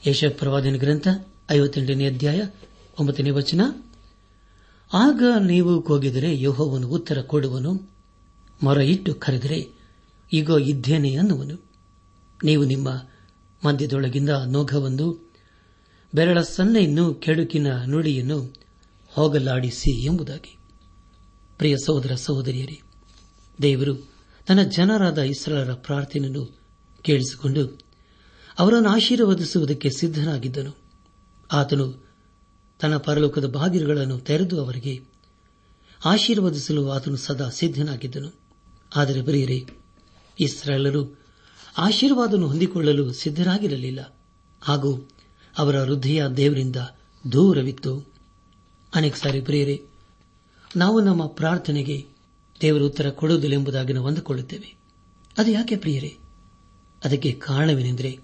[0.07, 1.07] ಯಶ ಪ್ರವಾದನ ಗ್ರಂಥ,
[1.51, 2.41] ಐವತ್ತೆಂಟನೇ ಅಧ್ಯಾಯ,
[2.99, 3.61] ಒಂಬತ್ತನೇ ವಚನ.
[4.93, 7.89] ಆಗ ನೀವು ಕೂಗಿದರೆ ಯೋಹೋವನು ಉತ್ತರ ಕೊಡುವನು
[8.63, 9.69] ಮರ ಇಟ್ಟು ಕರೆದರೆ
[10.33, 11.71] ಈಗ ಇದ್ದೇನೆ ಅನ್ನುವನು.
[12.43, 12.89] ನೀವು ನಿಮ್ಮ
[13.67, 15.31] ಮಧ್ಯದೊಳಗಿಂದ ನೋಘವನ್ನು
[16.15, 18.53] ಬೆರಳ ಸನ್ನೆಯನ್ನು, ಕೆಡುಕಿನ ನುಡಿಯನ್ನು
[19.07, 20.57] ಹೋಗಲಾಡಿಸಿ ಎಂಬುದಾಗಿ.
[21.57, 22.81] ಪ್ರಿಯ ಸಹೋದರ ಸಹೋದರಿಯರೇ,
[23.61, 24.08] ದೇವರು
[24.49, 26.59] ತನ್ನ ಜನರಾದ ಇಸ್ರಾಲರ ಪ್ರಾರ್ಥನೆಯನ್ನು
[27.01, 27.79] ಕೇಳಿಸಿಕೊಂಡು
[28.59, 30.77] ಅವರನ್ನು ಆಶೀರ್ವದಿಸುವುದಕ್ಕೆ ಸಿದ್ದನಾಗಿದ್ದನು
[31.51, 32.05] ಆತನು
[32.79, 35.01] ತನ್ನ ಪರಲೋಕದ ಬಾಗಿಲುಗಳನ್ನು ತೆರೆದು ಅವರಿಗೆ
[36.05, 38.39] ಆಶೀರ್ವದಿಸಲು ಆತನು ಸದಾ ಸಿದ್ದನಾಗಿದ್ದನು
[38.95, 39.65] ಆದರೆ ಬರೆಯರೆ
[40.39, 41.19] ಇಸ್ರಾಲರು
[41.77, 44.17] ಆಶೀರ್ವಾದವನ್ನು ಹೊಂದಿಕೊಳ್ಳಲು ಸಿದ್ದರಾಗಿರಲಿಲ್ಲ
[44.61, 45.09] ಹಾಗೂ
[45.57, 46.75] ಅವರ ಹೃದಯ ದೇವರಿಂದ
[47.31, 48.11] ದೂರವಿತ್ತು.
[48.95, 49.83] ಅನೇಕ ಸಾರಿ ಪ್ರಿಯರೇ,
[50.75, 52.18] ನಾವು ನಮ್ಮ ಪ್ರಾರ್ಥನೆಗೆ
[52.61, 54.77] ದೇವರು ಉತ್ತರ ಕೊಡುವುದಿಲ್ಲ ಎಂಬುದಾಗಿ ನಾವು ಅಂದುಕೊಳ್ಳುತ್ತೇವೆ.
[55.37, 56.17] ಅದು ಯಾಕೆ ಪ್ರಿಯರೇ?
[57.05, 58.19] ಅದಕ್ಕೆ ಕಾರಣವೇನೆಂದರೆ,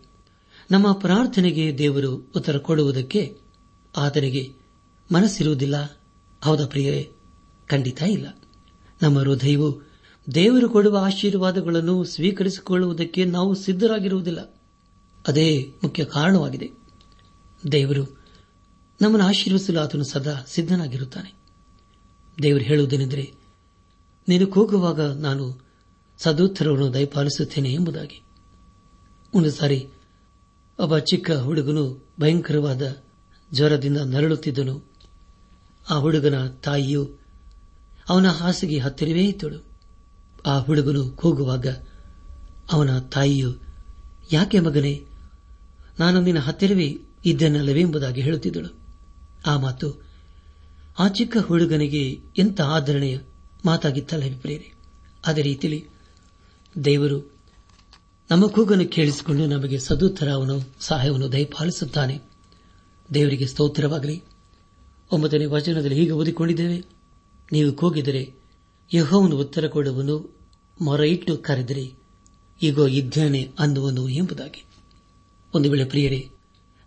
[0.71, 3.37] ನಮ್ಮ ಪ್ರಾರ್ಥನೆಗೆ ದೇವರು ಉತ್ತರ ಕೊಡುವುದಕ್ಕೆ
[3.97, 4.53] ಆತನಿಗೆ
[5.13, 6.01] ಮನಸ್ಸಿರುವುದಿಲ್ಲ.
[6.43, 7.11] ಹೌದಾ ಪ್ರಿಯರೇ?
[7.67, 8.37] ಖಂಡಿತ ಇಲ್ಲ.
[9.01, 9.81] ನಮ್ಮ ಹೃದಯವು
[10.33, 14.61] ದೇವರು ಕೊಡುವ ಆಶೀರ್ವಾದಗಳನ್ನು ಸ್ವೀಕರಿಸಿಕೊಳ್ಳುವುದಕ್ಕೆ ನಾವು ಸಿದ್ಧರಾಗಿರುವುದಿಲ್ಲ.
[15.27, 16.69] ಅದೇ ಮುಖ್ಯ ಕಾರಣವಾಗಿದೆ.
[17.71, 18.03] ದೇವರು
[19.01, 21.33] ನಮ್ಮನ್ನು ಆಶೀರ್ವಿಸಲು ಆತನು ಸದಾ ಸಿದ್ಧನಾಗಿರುತ್ತಾನೆ.
[22.43, 23.44] ದೇವರು ಹೇಳುವುದೇನೆಂದರೆ
[24.27, 25.65] ನೀನು ಕೂಗುವಾಗ ನಾನು
[26.17, 28.21] ಸದೋತ್ತರವನ್ನು ದಯಪಾಲಿಸುತ್ತೇನೆ ಎಂಬುದಾಗಿ.
[29.33, 29.87] ಒಂದು ಸಾರಿ
[30.79, 32.97] ಒಬ್ಬ ಚಿಕ್ಕ ಹುಡುಗನು ಭಯಂಕರವಾದ
[33.53, 34.91] ಜ್ವರದಿಂದ ನರಳುತ್ತಿದ್ದನು.
[35.89, 37.17] ಆ ಹುಡುಗನ ತಾಯಿಯು
[38.09, 39.65] ಅವನ ಹಾಸಿಗೆ ಹತ್ತಿರವೇ ಇದ್ದಳು.
[40.45, 41.67] ಆ ಹುಡುಗನು ಕೂಗುವಾಗ
[42.71, 43.53] ಅವನ ತಾಯಿಯು,
[44.31, 45.05] ಯಾಕೆ ಮಗನೇ,
[45.99, 48.79] ನಾನು ನಿನ್ನ ಹತ್ತಿರವೇ ಇದ್ದೇನಲ್ಲವೇ ಎಂಬುದಾಗಿ ಹೇಳುತ್ತಿದ್ದಳು.
[49.45, 50.03] ಆ ಮಾತು,
[50.99, 53.17] ಆ ಚಿಕ್ಕ ಹುಡುಗನಿಗೆ ಎಂಥ ಆದರಣೆಯ
[53.65, 54.73] ಮಾತಾಗಿತ್ತಲ್ಲ ಪ್ರೇರೆ
[55.25, 55.85] ಅದೇ ರೀತಿಯಲ್ಲಿ
[56.85, 57.35] ದೇವರು
[58.31, 62.21] ನಮ್ಮ ಕೂಗನ್ನು ಕೇಳಿಸಿಕೊಂಡು ನಮಗೆ ಸದುತ್ತರ ಅವನು ಸಹಾಯವನ್ನು ದಯಪಾಲಿಸುತ್ತಾನೆ.
[63.13, 64.23] ದೇವರಿಗೆ ಸ್ತೋತ್ರವಾಗಲಿ.
[65.11, 66.83] ಒಂಬತ್ತನೇ ವಚನದಲ್ಲಿ ಹೀಗೆ ಓದಿಕೊಂಡಿದ್ದೇವೆ,
[67.51, 68.33] ನೀವು ಕೂಗಿದರೆ
[68.93, 70.37] ಯಹೋವನು ಉತ್ತರ ಕೊಡುವನು
[70.81, 71.93] ಮೊರ ಇಟ್ಟು ಕರೆದರೆ
[72.61, 74.65] ಈಗ ಇದ್ದೇನೆ ಅನ್ನುವನು ಎಂಬುದಾಗಿ.
[75.55, 76.29] ಒಂದು ವೇಳೆ ಪ್ರಿಯರೇ,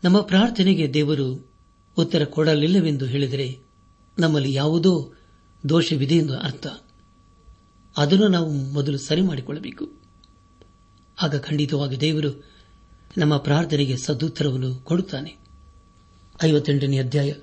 [0.05, 1.49] ನಮ್ಮ ಪ್ರಾರ್ಥನೆಗೆ ದೇವರು
[1.99, 3.59] ಉತ್ತರ ಕೊಡಲಿಲ್ಲವೆಂದು ಹೇಳಿದರೆ
[4.19, 5.13] ನಮ್ಮಲ್ಲಿ ಯಾವುದೋ
[5.69, 6.67] ದೋಷವಿದೆ ಎಂದು ಅರ್ಥ.
[7.97, 9.99] ಅದನ್ನು ನಾವು ಮೊದಲು ಸರಿ ಮಾಡಿಕೊಳ್ಳಬೇಕು.
[11.23, 12.45] ಆಗ ಖಂಡಿತವಾಗಿ ದೇವರು
[13.19, 15.37] ನಮ್ಮ ಪ್ರಾರ್ಥನೆಗೆ ಸದುತ್ತರವನ್ನು ಕೊಡುತ್ತಾನೆ.
[16.45, 17.35] ಐವತ್ತೆಂಟನೇ ಅಧ್ಯಾಯ.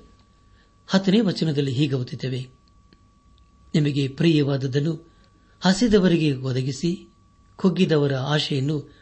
[0.86, 2.48] ಹತ್ತನೇ ವಚನದಲ್ಲಿ ಹೀಗೆ ಓದುತ್ತೇವೆ.
[3.74, 5.12] ನಿಮಗೆ ಪ್ರಿಯವಾದದ್ದನ್ನು
[5.60, 7.08] ಹಸಿದವರಿಗೆ ಒದಗಿಸಿ
[7.56, 8.94] ಕುಗ್ಗಿದವರ ಆಶೆಯನ್ನು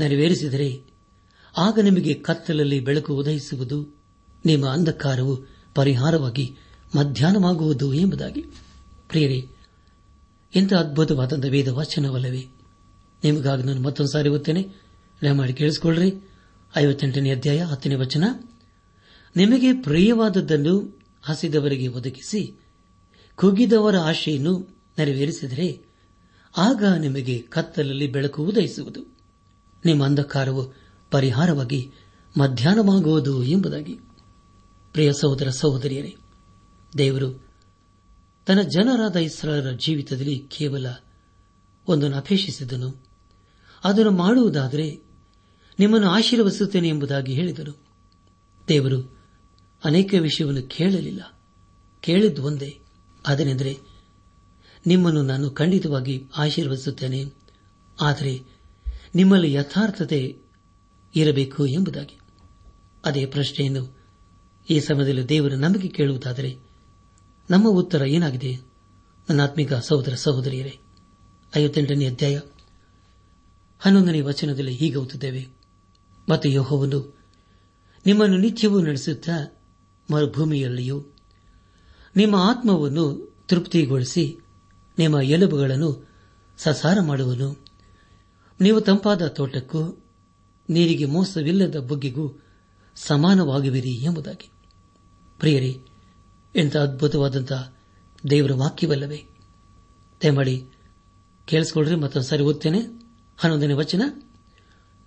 [0.00, 0.82] ನೆರವೇರಿಸಿದರೆ
[1.58, 4.02] ಆಗ ನಿಮಗೆ ಕತ್ತಲಲ್ಲಿ ಬೆಳಕು ಉದಯಿಸುವುದು
[4.44, 6.56] ನಿಮ್ಮ ಅಂಧಕಾರವು ಪರಿಹಾರವಾಗಿ
[6.96, 8.42] ಮಧ್ಯಾಹ್ನವಾಗುವುದು ಎಂಬುದಾಗಿ.
[9.08, 9.48] ಪ್ರಿಯರೇ
[10.56, 12.46] ಎಂಥ ಅದ್ಭುತವಾದಂಥ ವೇದ ವಚನವಲ್ಲವೇ
[13.24, 14.68] ನಿಮಗಾಗಿ ನಾನು ಮತ್ತೊಂದು ಸಾರಿ ಓದ್ತೇನೆ.
[15.22, 16.14] ದಯಮಾಡಿ ಕೇಳಿಸಿಕೊಳ್ಳ್ರಿ.
[16.76, 18.24] ಐವತ್ತೆಂಟನೇ ಅಧ್ಯಾಯ, ಹತ್ತನೇ ವಚನ.
[19.36, 22.60] ನಿಮಗೆ ಪ್ರಿಯವಾದದ್ದನ್ನು ಹಸಿದವರಿಗೆ ಒದಗಿಸಿ
[23.34, 24.68] ಕುಗಿದವರ ಆಶೆಯನ್ನು
[24.98, 25.82] ನೆರವೇರಿಸಿದರೆ,
[26.56, 29.18] ಆಗ ನಿಮಗೆ ಕತ್ತಲಲ್ಲಿ ಬೆಳಕು ಉದಯಿಸುವುದು
[29.84, 30.74] ನಿಮ್ಮ ಅಂಧಕಾರವು
[31.10, 31.92] ಪರಿಹಾರವಾಗಿ
[32.38, 33.94] ಮಧ್ಯಾಹ್ನವಾಗುವುದು ಎಂಬುದಾಗಿ.
[34.92, 36.16] ಪ್ರಿಯ ಸಹೋದರ ಸಹೋದರಿಯರೇ
[36.98, 37.48] ದೇವರು,
[38.46, 40.86] ತನ್ನ ಜನರಾದ ಇಸ್ರಾಲರ ಜೀವಿತದಲ್ಲಿ ಕೇವಲ
[41.88, 43.06] ಒಂದನ್ನು ಅಪೇಕ್ಷಿಸಿದನು.
[43.84, 45.00] ಅದನ್ನು ಮಾಡುವುದಾದರೆ
[45.78, 47.78] ನಿಮ್ಮನ್ನು ಆಶೀರ್ವದಿಸುತ್ತೇನೆ ಎಂಬುದಾಗಿ ಹೇಳಿದರು
[48.68, 49.18] ದೇವರು,
[49.84, 51.40] ಅನೇಕ ವಿಷಯವನ್ನು ಕೇಳಲಿಲ್ಲ.
[52.00, 52.80] ಕೇಳಿದ್ದು ಒಂದೇ.
[53.26, 53.78] ಅದನೆಂದರೆ
[54.86, 57.24] ನಿಮ್ಮನ್ನು ನಾನು ಖಂಡಿತವಾಗಿ ಆಶೀರ್ವದಿಸುತ್ತೇನೆ.
[58.00, 58.40] ಆದರೆ
[59.14, 60.38] ನಿಮ್ಮಲ್ಲಿ ಯಥಾರ್ಥತೆ
[61.14, 62.18] ಇರಬೇಕು ಎಂಬುದಾಗಿ.
[63.04, 63.98] ಅದೇ ಪ್ರಶ್ನೆಯನ್ನು
[64.70, 66.69] ಈ ಸಮಯದಲ್ಲಿ ದೇವರು ನಮಗೆ ಕೇಳುವುದಾದರೆ
[67.50, 68.56] ನಮ್ಮ ಉತ್ತರ ಏನಾಗಿದೆ?
[69.30, 70.78] ನನ್ನ ಆತ್ಮಿಕ ಸಹೋದರ ಸಹೋದರಿಯರೇ,
[71.56, 72.40] ಐವತ್ತೆಂಟನೇ ಅಧ್ಯಾಯ.
[73.78, 75.48] ಹನ್ನೊಂದನೇ ವಚನದಲ್ಲಿ ಹೀಗೆ ಓದುತ್ತೇವೆ.
[76.28, 77.18] ಮತ್ತು ಯೋಹವನ್ನು
[78.06, 79.60] ನಿಮ್ಮನ್ನು ನಿತ್ಯವೂ ನಡೆಸುತ್ತಾ
[80.12, 81.06] ಮರುಭೂಮಿಯಲ್ಲಿಯೂ
[82.16, 84.38] ನಿಮ್ಮ ಆತ್ಮವನ್ನು ತೃಪ್ತಿಗೊಳಿಸಿ
[84.98, 86.08] ನಿಮ್ಮ ಎಲುಬುಗಳನ್ನು
[86.58, 87.64] ಸಸಾರ ಮಾಡುವನು.
[88.60, 90.04] ನೀವು ತಂಪಾದ ತೋಟಕ್ಕೂ
[90.70, 92.42] ನೀರಿಗೆ ಮೋಸವಿಲ್ಲದ ಬುಗ್ಗೆಗೂ
[92.94, 94.50] ಸಮಾನವಾಗುವಿರಿ ಎಂಬುದಾಗಿ.
[95.38, 95.80] ಪ್ರಿಯರೇ
[96.56, 97.52] ಎಂಥ ಅದ್ಭುತವಾದಂಥ
[98.30, 99.24] ದೇವರ ವಾಕ್ಯವಲ್ಲವೇ?
[100.22, 100.66] ದಯಮಾಡಿ
[101.44, 102.78] ಕೇಳಿಸಿಕೊಳ್ಳ್ರಿ ಮತ್ತೊಂದು ಸಾರಿ ಓದ್ತೇನೆ.
[103.36, 104.02] ಹನ್ನೊಂದನೇ ವಚನ.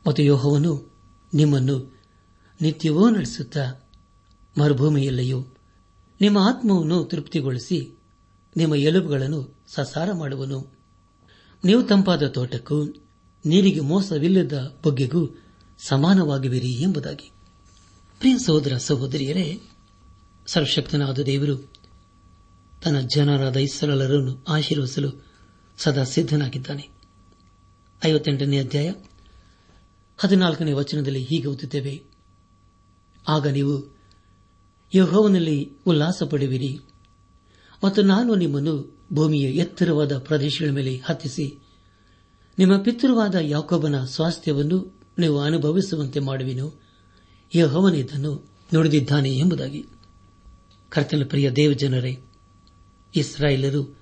[0.07, 0.93] ಮತ್ತು ಯೋಹವನ್ನು
[1.33, 2.01] ನಿಮ್ಮನ್ನು
[2.61, 3.89] ನಿತ್ಯವೂ ನಡೆಸುತ್ತಾ
[4.59, 5.45] ಮರುಭೂಮಿಯಲ್ಲಿಯೂ
[6.21, 7.99] ನಿಮ್ಮ ಆತ್ಮವನ್ನು ತೃಪ್ತಿಗೊಳಿಸಿ
[8.57, 10.77] ನಿಮ್ಮ ಎಲುಬುಗಳನ್ನು ಸಸಾರ ಮಾಡುವನು.
[11.65, 12.83] ನೀವು ತಂಪಾದ ತೋಟಕ್ಕೂ
[13.45, 15.41] ನೀರಿಗೆ ಮೋಸವಿಲ್ಲದ ಬೊಗ್ಗೆಗೂ
[15.87, 17.31] ಸಮಾನವಾಗಿವಿರಿ ಎಂಬುದಾಗಿ.
[18.19, 19.61] ಪ್ರಿಯ ಸಹೋದರ, ಸಹೋದರಿಯರೇ
[20.47, 21.73] ಸರ್ವಶಕ್ತನಾದ ದೇವರು
[22.83, 25.25] ತನ್ನ ಜನರಾದ ಇಸರಳರನ್ನು ಆಶೀರ್ವಸಲು
[25.77, 26.89] ಸದಾ ಸಿದ್ದನಾಗಿದ್ದಾನೆ
[28.05, 28.91] ಐವತ್ತೆಂಟನೇ ಅಧ್ಯಾಯ
[30.17, 32.03] ಹದಿನಾಲ್ಕನೇ ವಚನದಲ್ಲಿ ಹೀಗೆ ಓದುತ್ತೇವೆ.
[33.27, 33.97] ಆಗ ನೀವು
[34.95, 36.79] ಯಹೋವನಲ್ಲಿ ಉಲ್ಲಾಸ ಪಡುವಿರಿ
[37.83, 41.59] ಮತ್ತು ನಾನು ನಿಮ್ಮನ್ನು ಭೂಮಿಯ ಎತ್ತರವಾದ ಪ್ರದೇಶಗಳ ಮೇಲೆ ಹತ್ತಿಸಿ
[42.57, 46.81] ನಿಮ್ಮ ಪಿತೃವಾದ ಯಾಕೋಬನ ಸ್ವಾಸ್ಥ್ಯವನ್ನು ನೀವು ಅನುಭವಿಸುವಂತೆ ಮಾಡುವೆನು.
[47.55, 49.85] ಯಹೋವನಿದ್ದನ್ನು ನುಡಿದಿದ್ದಾನೆ ಎಂಬುದಾಗಿ.
[50.93, 52.17] ಕರ್ತನ ಪ್ರಿಯ ದೇವಜನರೇ,
[53.15, 53.99] ಇಸ್ರಾಯೇಲರು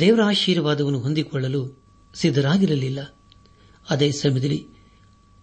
[0.00, 3.14] ದೇವರ ಆಶೀರ್ವಾದವನ್ನು ಹೊಂದಿಕೊಳ್ಳಲು ಸಿದ್ದರಾಗಿರಲಿಲ್ಲ
[3.90, 4.66] ಅದೇ ಸಮಯದಲ್ಲಿ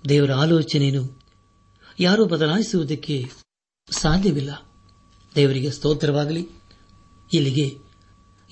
[0.10, 1.22] ದೇವರ ಆಲೋಚನೆಯನ್ನು
[2.00, 3.32] ಯಾರೂ ಬದಲಾಯಿಸುವುದಕ್ಕೆ
[3.92, 4.72] ಸಾಧ್ಯವಿಲ್ಲ.
[5.36, 6.48] ದೇವರಿಗೆ ಸ್ತೋತ್ರವಾಗಲಿ.
[7.34, 7.78] ಇಲ್ಲಿಗೆ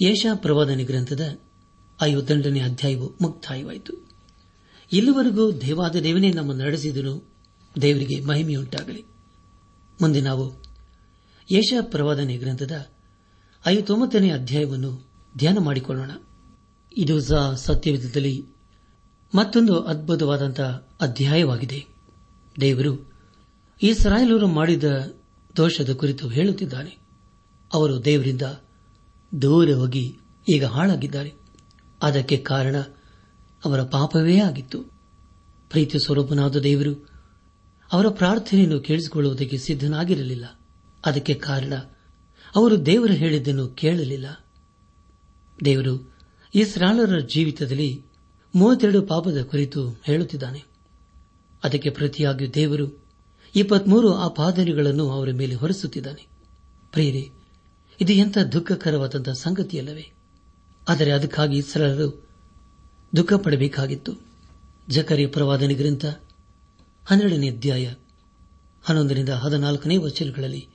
[0.01, 1.39] ಯಶಾ ಪ್ರವಾದನೆ ಗ್ರಂಥದ
[2.01, 4.09] ಐವತ್ತೆಂಟನೇ ಅಧ್ಯಾಯವು ಮುಕ್ತಾಯವಾಯಿತು.
[4.91, 7.35] ಇಲ್ಲಿವರೆಗೂ ದೇವಾದ ದೇವನೇ ನಮ್ಮನ್ನು ನಡೆಸಿದನು.
[7.81, 9.05] ದೇವರಿಗೆ ಮಹಿಮೆಯುಂಟಾಗಲಿ.
[10.01, 10.60] ಮುಂದೆ ನಾವು
[11.51, 12.87] ಯಶ ಪ್ರವಾದನೆ ಗ್ರಂಥದ
[13.67, 16.11] ಐವತ್ತೊಂಬತ್ತನೇ ಅಧ್ಯಾಯವನ್ನು ಧ್ಯಾನ ಮಾಡಿಕೊಳ್ಳೋಣ.
[16.97, 18.45] ಇದು ಸಹ ಸತ್ಯವಿಧದಲ್ಲಿ
[19.35, 21.85] ಮತ್ತೊಂದು ಅದ್ಭುತವಾದಂತಹ ಅಧ್ಯಾಯವಾಗಿದೆ.
[22.61, 23.11] ದೇವರು
[23.81, 24.83] ಇಸ್ರಾಯೇಲರು ಮಾಡಿದ
[25.57, 26.97] ದೋಷದ ಕುರಿತು ಹೇಳುತ್ತಿದ್ದಾನೆ.
[27.73, 28.41] ಅವರು ದೇವರಿಂದ
[29.41, 31.33] ದೂರ ಹೋಗಿ ಈಗ ಹಾಳಾಗಿದ್ದಾರೆ.
[32.01, 32.77] ಅದಕ್ಕೆ ಕಾರಣ
[33.65, 34.83] ಅವರ ಪಾಪವೇ ಆಗಿತ್ತು.
[35.69, 37.09] ಪ್ರೀತಿ ಸ್ವರೂಪನಾದ ದೇವರು
[37.91, 40.60] ಅವರ ಪ್ರಾರ್ಥನೆಯನ್ನು ಕೇಳಿಸಿಕೊಳ್ಳುವುದಕ್ಕೆ ಸಿದ್ದನಾಗಿರಲಿಲ್ಲ
[41.05, 41.73] ಅದಕ್ಕೆ ಕಾರಣ,
[42.55, 44.45] ಅವರು ದೇವರು ಹೇಳಿದ್ದನ್ನು ಕೇಳಲಿಲ್ಲ.
[45.65, 46.15] ದೇವರು
[46.55, 48.05] ಇಸ್ರಾಲರ ಜೀವಿತದಲ್ಲಿ
[48.55, 50.63] ಮೂವತ್ತೆರಡು ಪಾಪದ ಕುರಿತು ಹೇಳುತ್ತಿದ್ದಾನೆ.
[51.63, 53.03] ಅದಕ್ಕೆ ಪ್ರತಿಯಾಗಿ ದೇವರು
[53.55, 56.27] ಇಪ್ಪತ್ಮೂರು ಆಪಾದನೆಗಳನ್ನು ಅವರ ಮೇಲೆ ಹೊರಿಸುತ್ತಿದ್ದಾನೆ.
[56.91, 57.29] ಪ್ರಿಯರೇ,
[58.01, 60.11] ಇದು ಎಂಥ ದುಃಖಕರವಾದಂತಹ ಸಂಗತಿಯಲ್ಲವೇ?
[60.89, 62.29] ಆದರೆ ಅದಕ್ಕಾಗಿ ಇಸ್ರಾಲರು
[63.15, 64.13] ದುಃಖ ಪಡಬೇಕಾಗಿತ್ತು
[64.89, 66.05] ಜಕರಿಯ ಪ್ರವಾದನೆ ಗ್ರಂಥ
[67.05, 67.93] ಹನ್ನೆರಡನೇ ಅಧ್ಯಾಯ
[68.83, 70.67] ಹನ್ನೊಂದರಿಂದ ಹದಿನಾಲ್ಕನೇ ವಚನಗಳಲ್ಲಿ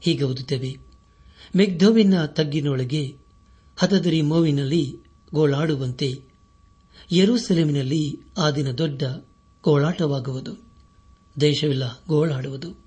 [0.00, 0.76] ಹೀಗೆ ಓದುತ್ತೇವೆ.
[1.56, 3.16] ಮೆಗ್ಧೋವಿನ ತಗ್ಗಿನೊಳಗೆ
[3.76, 4.98] ಹತದರಿ ಮೋವಿನಲ್ಲಿ
[5.34, 6.22] ಗೋಳಾಡುವಂತೆ
[7.12, 9.02] ಯರೂಸೆಲೆಮಿನಲ್ಲಿ ಆ ದಿನ ದೊಡ್ಡ
[9.62, 10.68] ಗೋಳಾಟವಾಗುವುದು.
[11.40, 12.84] ದೇಶವಿಲ್ಲ ಗೋಳಾಡುವುದು.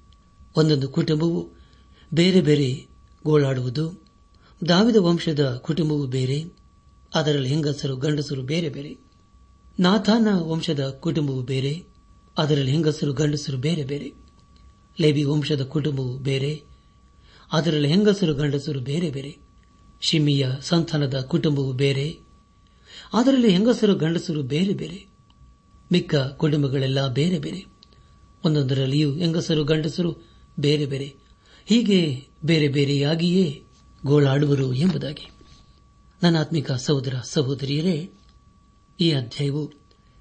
[0.56, 1.50] ಒಂದೊಂದು ಕುಟುಂಬವು
[2.13, 2.88] ಬೇರೆ ಬೇರೆ
[3.24, 4.04] ಗೋಳಾಡುವುದು.
[4.67, 6.45] ದಾವಿದ ವಂಶದ ಕುಟುಂಬವು ಬೇರೆ,
[7.15, 8.97] ಅದರಲ್ಲಿ ಹೆಂಗಸರು, ಗಂಡಸರು ಬೇರೆ ಬೇರೆ.
[9.80, 11.84] ನಾಥಾನ ವಂಶದ ಕುಟುಂಬವು ಬೇರೆ,
[12.38, 14.13] ಅದರಲ್ಲಿ ಹೆಂಗಸರು, ಗಂಡಸರು ಬೇರೆ ಬೇರೆ.
[15.02, 16.70] ಲೇಬಿ ವಂಶದ ಕುಟುಂಬವು ಬೇರೆ
[17.51, 19.37] ಅದರಲ್ಲಿ ಹೆಂಗಸರು, ಗಂಡಸರು ಬೇರೆ ಬೇರೆ.
[20.01, 22.19] ಶಿಮಿಯ ಸಂತಾನದ ಕುಟುಂಬವು ಬೇರೆ.
[23.13, 25.05] ಅದರಲ್ಲಿ ಹೆಂಗಸರು, ಗಂಡಸರು ಬೇರೆ ಬೇರೆ.
[25.91, 27.65] ಮಿಕ್ಕ ಕುಟುಂಬಗಳೆಲ್ಲ ಬೇರೆ ಬೇರೆ.
[28.45, 30.15] ಒಂದೊಂದರಲ್ಲಿಯೂ ಹೆಂಗಸರು, ಗಂಡಸರು
[30.59, 31.15] ಬೇರೆ ಬೇರೆ.
[31.65, 33.63] ಹೀಗೆ ಬೇರೆ ಬೇರೆಯಾಗಿಯೇ
[34.05, 35.31] ಗೋಳಾಡುವರು ಎಂಬುದಾಗಿ.
[36.23, 38.11] ನನ್ನಾತ್ಮಿಕ ಸಹೋದರ ಸಹೋದರಿಯರೇ,
[38.99, 39.71] ಈ ಅಧ್ಯಾಯವು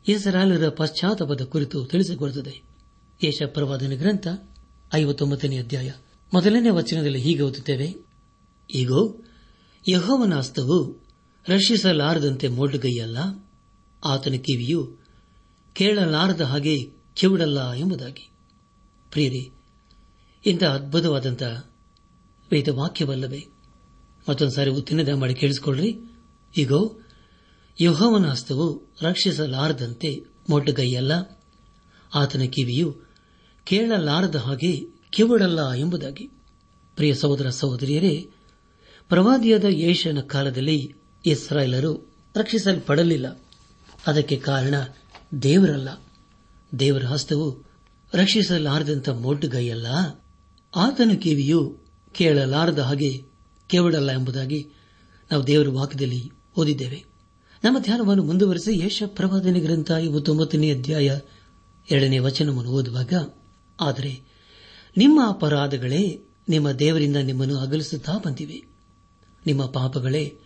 [0.07, 2.63] ಹೆಸರಾಲರ ಪಶ್ಚಾತ್ತಾಪದ ಕುರಿತು ತಿಳಿಸಿಕೊಡುತ್ತದೆ.
[3.25, 4.27] ಯಶಪ್ರವಾದನ ಗ್ರಂಥ
[4.95, 5.93] ಐವತ್ತೊಂಬತ್ತನೇ ಅಧ್ಯಾಯ.
[6.33, 7.95] ಮೊದಲನೇ ವಚನದಲ್ಲಿ ಹೀಗೆ ಓದುತ್ತೇವೆ.
[8.75, 9.21] ಈಗೋ
[9.89, 11.07] ಯಹೋವನ ಹಸ್ತವು
[11.49, 13.49] ರಕ್ಷಿಸಲಾರದಂತೆ ಮೋಟುಗೈಯಲ್ಲ,
[14.05, 14.97] ಆತನ ಕಿವಿಯು
[15.73, 18.31] ಕೇಳಲಾರದ ಹಾಗೆ ಕಿವಿಡಲ್ಲ ಎಂಬುದಾಗಿ.
[19.11, 19.51] ಪ್ರಿಯರೇ,
[20.47, 21.43] ಇಂಥ ಅದ್ಭುತವಾದಂಥ
[22.53, 23.47] ವೇದವಾಕ್ಯವಲ್ಲವೇ?
[24.29, 25.99] ಮತ್ತೊಂದು ಸಾರಿ ಉತ್ತಿನದ ಮಾಡಿ ಕೇಳಿಸಿಕೊಳ್ಳ್ರಿ.
[26.57, 27.01] ಈಗೋ
[27.81, 31.13] ಯಹೋವನ ಹಸ್ತವು ರಕ್ಷಿಸಲಾರದಂತೆ ಮೊಟ್ಟಗೈಯಲ್ಲ
[32.15, 32.97] ಆತನ ಕಿವಿಯು
[33.65, 36.31] ಕೇಳಲಾರದ ಹಾಗೆ ಕಿವಿಡಲ್ಲ ಎಂಬುದಾಗಿ.
[36.97, 38.29] ಪ್ರಿಯ ಸಹೋದರ ಸಹೋದರಿಯರೇ,
[39.09, 40.95] ಪ್ರವಾದಿಯಾದ ಯೇಷನ ಕಾಲದಲ್ಲಿ
[41.27, 43.41] ಇಸ್ರಾಯೇಲರು ರಕ್ಷಿಸಲ್ಪಡಲಿಲ್ಲ.
[44.07, 44.75] ಅದಕ್ಕೆ ಕಾರಣ
[45.43, 45.89] ದೇವರಲ್ಲ.
[46.79, 47.71] ದೇವರ ಹಸ್ತವು
[48.15, 49.87] ರಕ್ಷಿಸಲಾರದಂಥ ಮೊಡ್ಡುಗೈಯಲ್ಲ
[50.77, 51.79] ಆತನ ಕಿವಿಯು
[52.13, 53.25] ಕೇಳಲಾರದ ಹಾಗೆ
[53.69, 54.69] ಕೇವಡಲ್ಲ ಎಂಬುದಾಗಿ
[55.33, 57.05] ನಾವು ದೇವರ ವಾಕ್ಯದಲ್ಲಿ ಓದಿದ್ದೇವೆ.
[57.65, 61.19] ನಮ್ಮ ಧ್ಯಾನವನ್ನು ಮುಂದುವರೆಸಿ ಯಶ ಪ್ರವಾದನೆ ಗ್ರಂಥ ಇವತ್ತೊಂಬತ್ತನೇ ಅಧ್ಯಾಯ
[61.91, 63.13] ಎರಡನೇ ವಚನವನ್ನು ಓದುವಾಗ,
[63.81, 64.30] ಆದರೆ
[64.97, 68.63] ನಿಮ್ಮ ಅಪರಾಧಗಳೇ ನಿಮ್ಮ ದೇವರಿಂದ ನಿಮ್ಮನ್ನು ಅಗಲಿಸುತ್ತಾ ಬಂದಿವೆ.
[69.47, 70.39] ನಿಮ್ಮ ಪಾಪಗಳೇ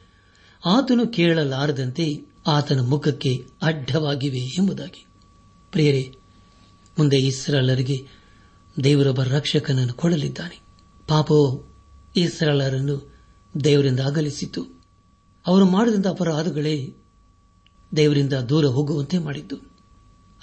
[0.66, 5.06] ಆತನು ಕೇಳಲಾರದಂತೆ ಆತನ ಮುಖಕ್ಕೆ ಅಡ್ಡವಾಗಿವೆ ಎಂಬುದಾಗಿ.
[5.70, 6.16] ಪ್ರಿಯರೇ,
[6.98, 8.08] ಮುಂದೆ ಇಸ್ರಾಲರಿಗೆ
[8.84, 10.60] ದೇವರೊಬ್ಬ ರಕ್ಷಕನನ್ನು ಕೊಡಲಿದ್ದಾನೆ.
[11.08, 11.74] ಪಾಪವು
[12.16, 13.14] ಇಸ್ರಾಲರನ್ನು
[13.64, 14.84] ದೇವರಿಂದ ಅಗಲಿಸಿತು.
[15.46, 16.94] ಅವರು ಮಾಡಿದಂಥ ಅಪರಾಧಗಳೇ
[17.96, 19.56] ದೇವರಿಂದ ದೂರ ಹೋಗುವಂತೆ ಮಾಡಿದ್ದು.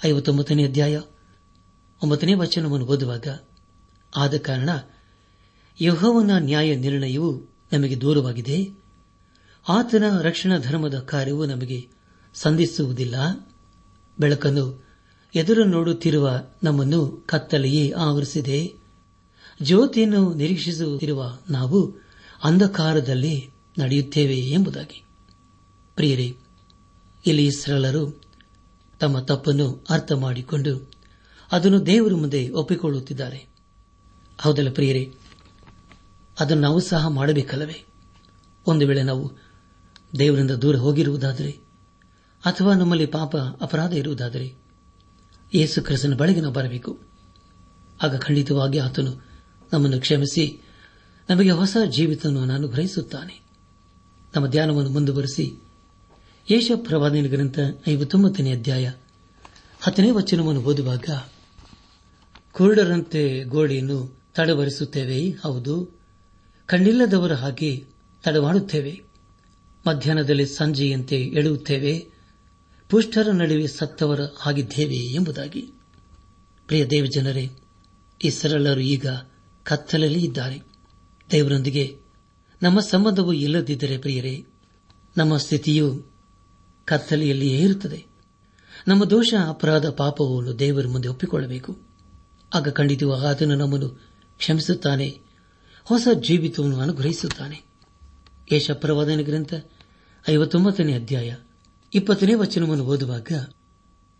[0.06, 1.00] ಐವತ್ತೊಂಬತ್ತನೇ ಅಧ್ಯಾಯ
[2.02, 3.26] ಒಂಬತ್ತನೇ ವಚನವನ್ನು ಓದುವಾಗ
[4.16, 4.70] ಆದ ಕಾರಣ
[5.80, 8.70] ಯಹೋವನ ನ್ಯಾಯ ನಿರ್ಣಯವು ನಮಗೆ ದೂರವಾಗಿದೆ.
[9.68, 11.88] ಆತನ ರಕ್ಷಣಾ ಧರ್ಮದ ಕಾರ್ಯವು ನಮಗೆ
[12.34, 13.14] ಸಂಧಿಸುವುದಿಲ್ಲ.
[14.20, 14.86] ಬೆಳಕನ್ನು
[15.34, 18.74] ಎದುರು ನೋಡುತ್ತಿರುವ ನಮ್ಮನ್ನು ಕತ್ತಲೆಯೇ ಆವರಿಸಿದೆ.
[19.62, 21.94] ಜ್ಯೋತಿಯನ್ನು ನಿರೀಕ್ಷಿಸುತ್ತಿರುವ ನಾವು
[22.44, 25.04] ಅಂಧಕಾರದಲ್ಲಿ ನಡೆಯುತ್ತೇವೆ ಎಂಬುದಾಗಿ.
[25.96, 26.36] ಪ್ರಿಯರೇ,
[27.26, 28.22] ಇಲ್ಲಿ ಸರಳರು
[29.00, 30.90] ತಮ್ಮ ತಪ್ಪನ್ನು ಅರ್ಥ ಮಾಡಿಕೊಂಡು
[31.52, 33.51] ಅದನ್ನು ದೇವರ ಮುಂದೆ ಒಪ್ಪಿಕೊಳ್ಳುತ್ತಿದ್ದಾರೆ.
[34.40, 35.14] ಹೌದಲ್ಲ ಪ್ರಿಯರೇ?
[36.40, 37.84] ಅದನ್ನು ನಾವು ಸಹ ಮಾಡಬೇಕಲ್ಲವೇ?
[38.66, 39.32] ಒಂದು ವೇಳೆ ನಾವು
[40.18, 41.50] ದೇವರಿಂದ ದೂರ ಹೋಗಿರುವುದಾದರೆ,
[42.44, 44.54] ಅಥವಾ ನಮ್ಮಲ್ಲಿ ಪಾಪ, ಅಪರಾಧ ಇರುವುದಾದರೆ,
[45.54, 47.00] ಯೇಸು ಕ್ರಿಸ್ತನ ಬಳಿಗೆ ನಾವು ಬರಬೇಕು.
[48.02, 49.26] ಆಗ ಖಂಡಿತವಾಗಿ ಆತನು
[49.72, 50.66] ನಮ್ಮನ್ನು ಕ್ಷಮಿಸಿ,
[51.30, 53.40] ನಮಗೆ ಹೊಸ ಜೀವಿತವನ್ನು ಅನುಗ್ರಹಿಸುತ್ತಾನೆ
[54.36, 55.62] ನಮ್ಮ ಧ್ಯಾನವನ್ನು ಮುಂದುವರೆಸಿ
[56.50, 58.92] ಯೇಷ ಪ್ರವಾದನ ಗ್ರಂಥ ಐವತ್ತೊಂಬತ್ತನೇ ಅಧ್ಯಾಯ
[59.80, 61.04] ಹತ್ತನೇ ವಚನವನ್ನು ಓದುವಾಗ,
[62.52, 66.00] ಕುರುಡರಂತೆ ಗೋಡೆಯನ್ನು ತಡವರಿಸುತ್ತೇವೆ ಹೌದು.
[66.66, 67.84] ಕಣ್ಣಿಲ್ಲದವರ ಹಾಗೆ
[68.24, 69.02] ತಡವಾಡುತ್ತೇವೆ.
[69.86, 72.08] ಮಧ್ಯಾಹ್ನದಲ್ಲಿ ಸಂಜೆಯಂತೆ ಎಳೆಯುತ್ತೇವೆ.
[72.88, 75.72] ಪುಷ್ಟರ ನಡುವೆ ಸತ್ತವರ ಹಾಗಿದ್ದೇವೆ ಎಂಬುದಾಗಿ.
[76.66, 77.50] ಪ್ರಿಯ ದೇವಜನರೇ
[78.24, 79.06] ಇಸರೆಲ್ಲರೂ ಈಗ
[79.64, 80.62] ಕತ್ತಲಲ್ಲಿ ಇದ್ದಾರೆ.
[81.30, 81.98] ದೇವರೊಂದಿಗೆ
[82.62, 84.46] ನಮ್ಮ ಸಂಬಂಧವು ಇಲ್ಲದಿದ್ದರೆ ಪ್ರಿಯರೇ,
[85.16, 86.06] ನಮ್ಮ ಸ್ಥಿತಿಯು
[86.84, 88.06] ಕತ್ತಲೆಯಲ್ಲಿಯೇ ಇರುತ್ತದೆ.
[88.88, 91.80] ನಮ್ಮ ದೋಷ, ಅಪರಾಧ, ಪಾಪವನ್ನು ದೇವರ ಮುಂದೆ ಒಪ್ಪಿಕೊಳ್ಳಬೇಕು.
[92.54, 95.20] ಆಗ ಖಂಡಿತವಾಗಿ ಆತನು ನಮ್ಮನ್ನು ಕ್ಷಮಿಸುತ್ತಾನೆ.
[95.84, 97.72] ಹೊಸ ಜೀವಿತವನ್ನು ಅನುಗ್ರಹಿಸುತ್ತಾನೆ
[98.52, 99.54] ಯಶಪ್ರವಾದನ ಗ್ರಂಥ,
[100.30, 101.34] ಐವತ್ತೊಂಬತ್ತನೇ ಅಧ್ಯಾಯ,
[101.94, 103.32] ಇಪ್ಪತ್ತನೇ ವಚನವನ್ನು ಓದುವಾಗ,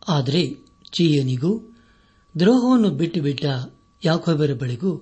[0.09, 0.57] ಆದರೆ
[0.93, 1.77] ಚೀಯನಿಗೂ,
[2.39, 3.45] ದ್ರೋಹವನ್ನು ಬಿಟ್ಟು ಬಿಟ್ಟ
[4.05, 4.95] ಯಾಕೋಬರ ಬಳಿಗೂ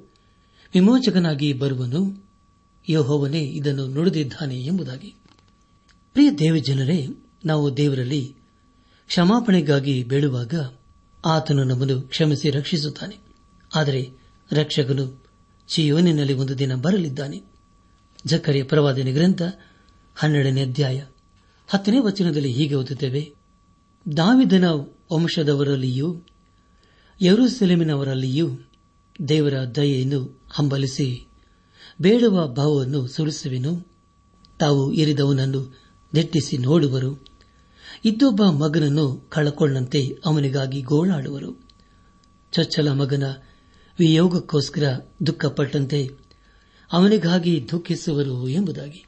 [0.75, 2.29] ವಿಮೋಚಕನಾಗಿ ಬರುವನು
[2.89, 5.15] ಯೋಹೋವನೇ ಇದನ್ನು ನುಡಿದಿದ್ದಾನೆ ಎಂಬುದಾಗಿ.
[6.13, 7.07] ಪ್ರಿಯ ದೇವಜನರೇ,
[7.45, 8.37] ನಾವು ದೇವರಲ್ಲಿ
[9.07, 10.55] ಕ್ಷಮಾಪಣೆಗಾಗಿ ಬೇಡುವಾಗ
[11.25, 13.17] ಆತನು ನಮ್ಮನ್ನು ಕ್ಷಮಿಸಿ ರಕ್ಷಿಸುತ್ತಾನೆ.
[13.75, 14.20] ಆದರೆ
[14.53, 15.25] ರಕ್ಷಕನು
[15.69, 17.43] ಚಿಯೋನಿನಲ್ಲಿ ಒಂದು ದಿನ ಬರಲಿದ್ದಾನೆ.
[18.27, 19.43] ಜಕ್ಕರಿಯ ಪ್ರವಾದನೆ ಗ್ರಂಥ
[20.15, 21.05] ಹನ್ನೆರಡನೇ ಅಧ್ಯಾಯ
[21.69, 23.35] ಹತ್ತನೇ ವಚನದಲ್ಲಿ ಹೀಗೆ ಓದುತ್ತೇವೆ.
[24.17, 24.65] ದಾವಿದನ
[25.13, 26.23] ವಂಶದವರಲ್ಲಿಯೂ
[27.23, 28.49] ಯರುಸೆಲೆಮಿನವರಲ್ಲಿಯೂ
[29.29, 31.27] ದೇವರ ದಯೆಯನ್ನು ಹಂಬಲಿಸಿ
[32.01, 33.87] ಬೇಡುವ ಭಾವವನ್ನು ಸುರಿಸುವೆನು.
[34.59, 35.79] ತಾವು ಇರಿದವನನ್ನು
[36.15, 37.27] ನೆಟ್ಟಿಸಿ ನೋಡುವರು.
[38.05, 41.69] ಇದ್ದೊಬ್ಬ ಮಗನನ್ನು ಕಳಕೊಳ್ಳಂತೆ ಅವನಿಗಾಗಿ ಗೋಳಾಡುವರು.
[42.53, 43.23] ಚೊಚ್ಚಲ ಮಗನ
[44.01, 46.11] ವಿಯೋಗಕ್ಕೋಸ್ಕರ ದುಃಖಪಟ್ಟಂತೆ
[46.93, 49.05] ಅವನಿಗಾಗಿ ದುಃಖಿಸುವರು ಎಂಬುದಾಗಿ.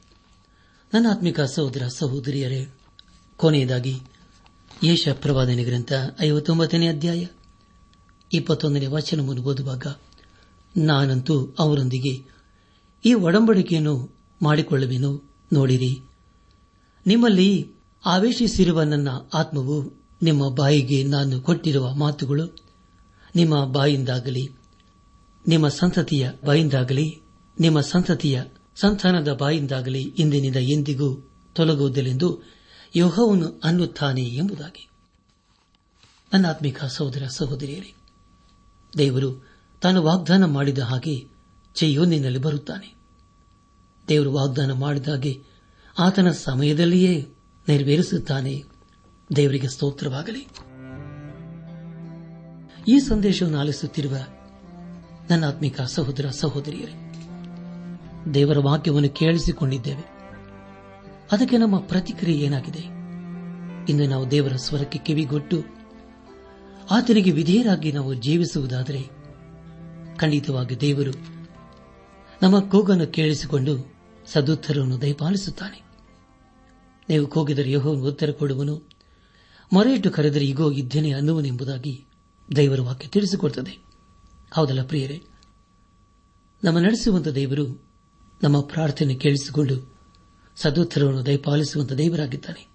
[0.93, 2.67] ನನ್ನ ಆತ್ಮಿಕ ಸಹೋದರ ಸಹೋದರಿಯರೇ,
[3.37, 3.99] ಕೊನೆಯದಾಗಿ
[4.83, 7.25] ಯೇಷ ಪ್ರವಾದನೆ ಗ್ರಂಥ ಐವತ್ತೊಂಬತ್ತನೇ ಅಧ್ಯಾಯ,
[8.33, 9.87] ಇಪ್ಪತ್ತೊಂದನೇ ವಚನವನ್ನು ಓದುವಾಗ
[10.77, 12.25] ನಾನಂತೂ ಅವರೊಂದಿಗೆ
[13.05, 15.99] ಈ ಒಡಂಬಡಿಕೆಯನ್ನು ಮಾಡಿಕೊಳ್ಳುವೆನು ನೋಡಿರಿ.
[17.07, 17.71] ನಿಮ್ಮಲ್ಲಿ
[18.05, 22.57] ಆವೇಶಿಸಿರುವ ನನ್ನ ಆತ್ಮವು ನಿಮ್ಮ ಬಾಯಿಗೆ ನಾನು ಕೊಟ್ಟಿರುವ ಮಾತುಗಳು
[23.35, 24.62] ನಿಮ್ಮ ಬಾಯಿಂದಾಗಲಿ.
[25.47, 27.21] ನಿಮ್ಮ ಸಂತತಿಯ ಬಾಯಿಂದಾಗಲಿ,
[27.59, 28.43] ನಿಮ್ಮ ಸಂತತಿಯ
[28.75, 32.41] ಸಂತಾನದ ಬಾಯಿಂದಾಗಲಿ ಇಂದಿನಿಂದ ಎಂದಿಗೂ ತೊಲಗುವುದಿಲ್ಲೆಂದು
[32.95, 34.89] ಯೋಹವನ್ನು ಅನ್ನುತ್ತಾನೆ ಎಂಬುದಾಗಿ.
[36.33, 37.93] ನನ್ನ ಆತ್ಮಿಕ ಸಹೋದರ ಸಹೋದರಿಯರೇ,
[38.97, 39.47] ದೇವರು
[39.81, 41.27] ತಾನು ವಾಗ್ದಾನ ಮಾಡಿದ ಹಾಗೆ
[41.75, 42.95] ಚೆಯೋನಿನಲ್ಲಿ ಬರುತ್ತಾನೆ.
[44.09, 45.41] ದೇವರು ವಾಗ್ದಾನ ಮಾಡಿದ ಹಾಗೆ
[45.99, 47.27] ಆತನ ಸಮಯದಲ್ಲಿಯೇ
[47.67, 48.63] ನೆರವೇರಿಸುತ್ತಾನೆ.
[49.35, 50.47] ದೇವರಿಗೆ ಸ್ತೋತ್ರವಾಗಲಿ.
[52.87, 54.15] ಈ ಸಂದೇಶವನ್ನು ಆಲಿಸುತ್ತಿರುವ
[55.29, 57.13] ನನ್ನ ಆತ್ಮಿಕ ಸಹೋದರ ಸಹೋದರಿಯರೇ,
[58.33, 60.13] ದೇವರ ವಾಕ್ಯವನ್ನು ಕೇಳಿಸಿಕೊಂಡಿದ್ದೇವೆ.
[61.31, 62.79] ಅದಕ್ಕೆ ನಮ್ಮ ಪ್ರತಿಕ್ರಿಯೆ ಏನಾಗಿದೆ?
[63.91, 65.63] ಇಂದು ನಾವು ದೇವರ ಸ್ವರಕ್ಕೆ ಕಿವಿಗೊಟ್ಟು,
[66.91, 69.09] ಆತನಿಗೆ ವಿಧೇಯರಾಗಿ ನಾವು ಜೀವಿಸುವುದಾದರೆ,
[70.17, 71.11] ಖಂಡಿತವಾಗಿ ದೇವರು
[72.41, 73.93] ನಮ್ಮ ಕೂಗನ್ನು ಕೇಳಿಸಿಕೊಂಡು
[74.25, 75.83] ಸದುತ್ತರವನ್ನು ದಯಪಾಲಿಸುತ್ತಾನೆ.
[77.09, 78.89] ನೀವು ಕೂಗಿದರೆ ಯಹೋ ಉತ್ತರ ಕೊಡುವನು,
[79.73, 82.05] ಮೊರೆಯಿಟ್ಟು ಕರೆದರೆ ಈಗೋ ಇದ್ದೇನೆ ಅನ್ನುವನೆಂಬುದಾಗಿ
[82.55, 83.82] ದೇವರ ವಾಕ್ಯ ತಿಳಿಸಿಕೊಡುತ್ತದೆ
[84.53, 85.23] ಹೌದಲ್ಲ ಪ್ರಿಯರೇ?
[86.63, 87.85] ನಮ್ಮ ನಡೆಸುವಂತ ದೇವರು
[88.43, 89.97] ನಮ್ಮ ಪ್ರಾರ್ಥನೆ ಕೇಳಿಸಿಕೊಂಡು
[90.55, 92.67] ಸದೋತ್ತರವನ್ನು ದಯಪಾಲಿಸುವಂತ ದೇವರಾಗಿದ್ದಾನೆ.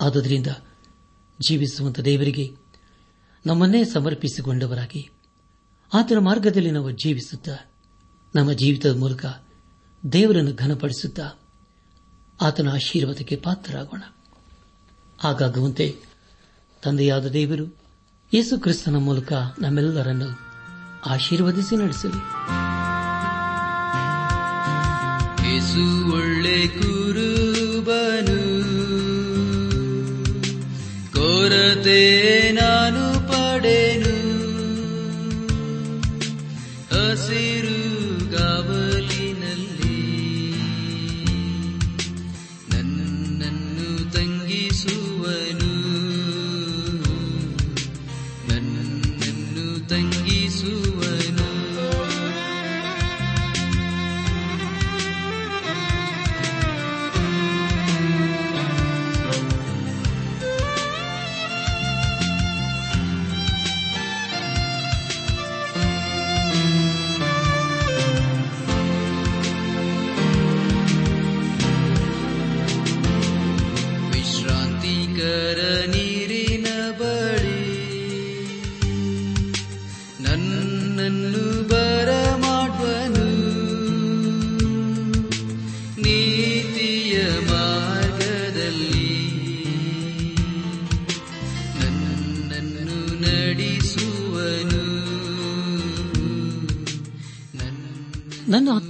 [0.00, 0.46] ಆದುದರಿಂದ
[1.48, 2.50] ಜೀವಿಸುವಂತ ದೇವರಿಗೆ
[3.46, 5.10] ನಮ್ಮನ್ನೇ ಸಮರ್ಪಿಸಿಕೊಂಡವರಾಗಿ
[5.94, 7.56] ಆತನ ಮಾರ್ಗದಲ್ಲಿ ನಾವು ಜೀವಿಸುತ್ತಾ,
[8.34, 9.26] ನಮ್ಮ ಜೀವಿತದ ಮೂಲಕ
[10.12, 11.30] ದೇವರನ್ನು ಘನಪಡಿಸುತ್ತಾ
[12.40, 14.02] ಆತನ ಆಶೀರ್ವಾದಕ್ಕೆ ಪಾತ್ರರಾಗೋಣ.
[15.18, 15.96] ಹಾಗಾಗುವಂತೆ
[16.82, 17.76] ತಂದೆಯಾದ ದೇವರು
[18.34, 20.43] ಯೇಸು ಕ್ರಿಸ್ತನ ಮೂಲಕ ನಮ್ಮೆಲ್ಲರನ್ನು
[21.06, 22.44] ಆಶೀರ್ವದಿಸಿ ನಡೆಸಲಿ.
[26.14, 28.40] ಒಳ್ಳೆ ಕುರುಬನು
[31.12, 32.33] ಕೊರತೆ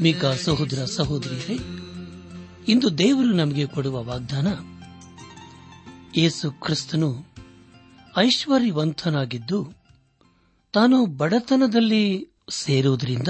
[0.05, 1.59] ಆತ್ಮೀಕ ಸಹೋದರ ಸಹೋದರಿಯರೇ,
[2.69, 4.47] ಇಂದು ದೇವರು ನಮಗೆ ಕೊಡುವ ವಾಗ್ದಾನ,
[6.17, 7.27] ಯೇಸು ಕ್ರಿಸ್ತನು
[8.19, 9.73] ಐಶ್ವರ್ಯವಂತನಾಗಿದ್ದು,
[10.73, 13.29] ತಾನು ಬಡತನದಲ್ಲಿ ಸೇರುವುದರಿಂದ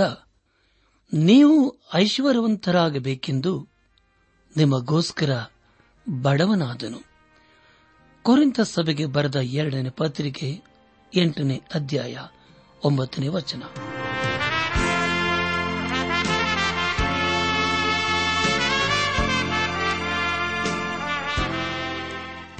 [1.13, 3.69] ನೀವು ಐಶ್ವರ್ಯವಂತರಾಗಬೇಕೆಂದು
[4.57, 5.45] ನಿಮಗೋಸ್ಕರ
[6.23, 7.07] ಬಡವನಾದನು.
[8.23, 10.63] ಕೊರಿಂತ ಸಭೆಗೆ ಬರೆದ ಎರಡನೇ ಪತ್ರಿಕೆ
[11.15, 12.19] ಎಂಟನೇ ಅಧ್ಯಾಯ
[12.85, 13.63] ಒಂಬತ್ತನೇ ವಚನ.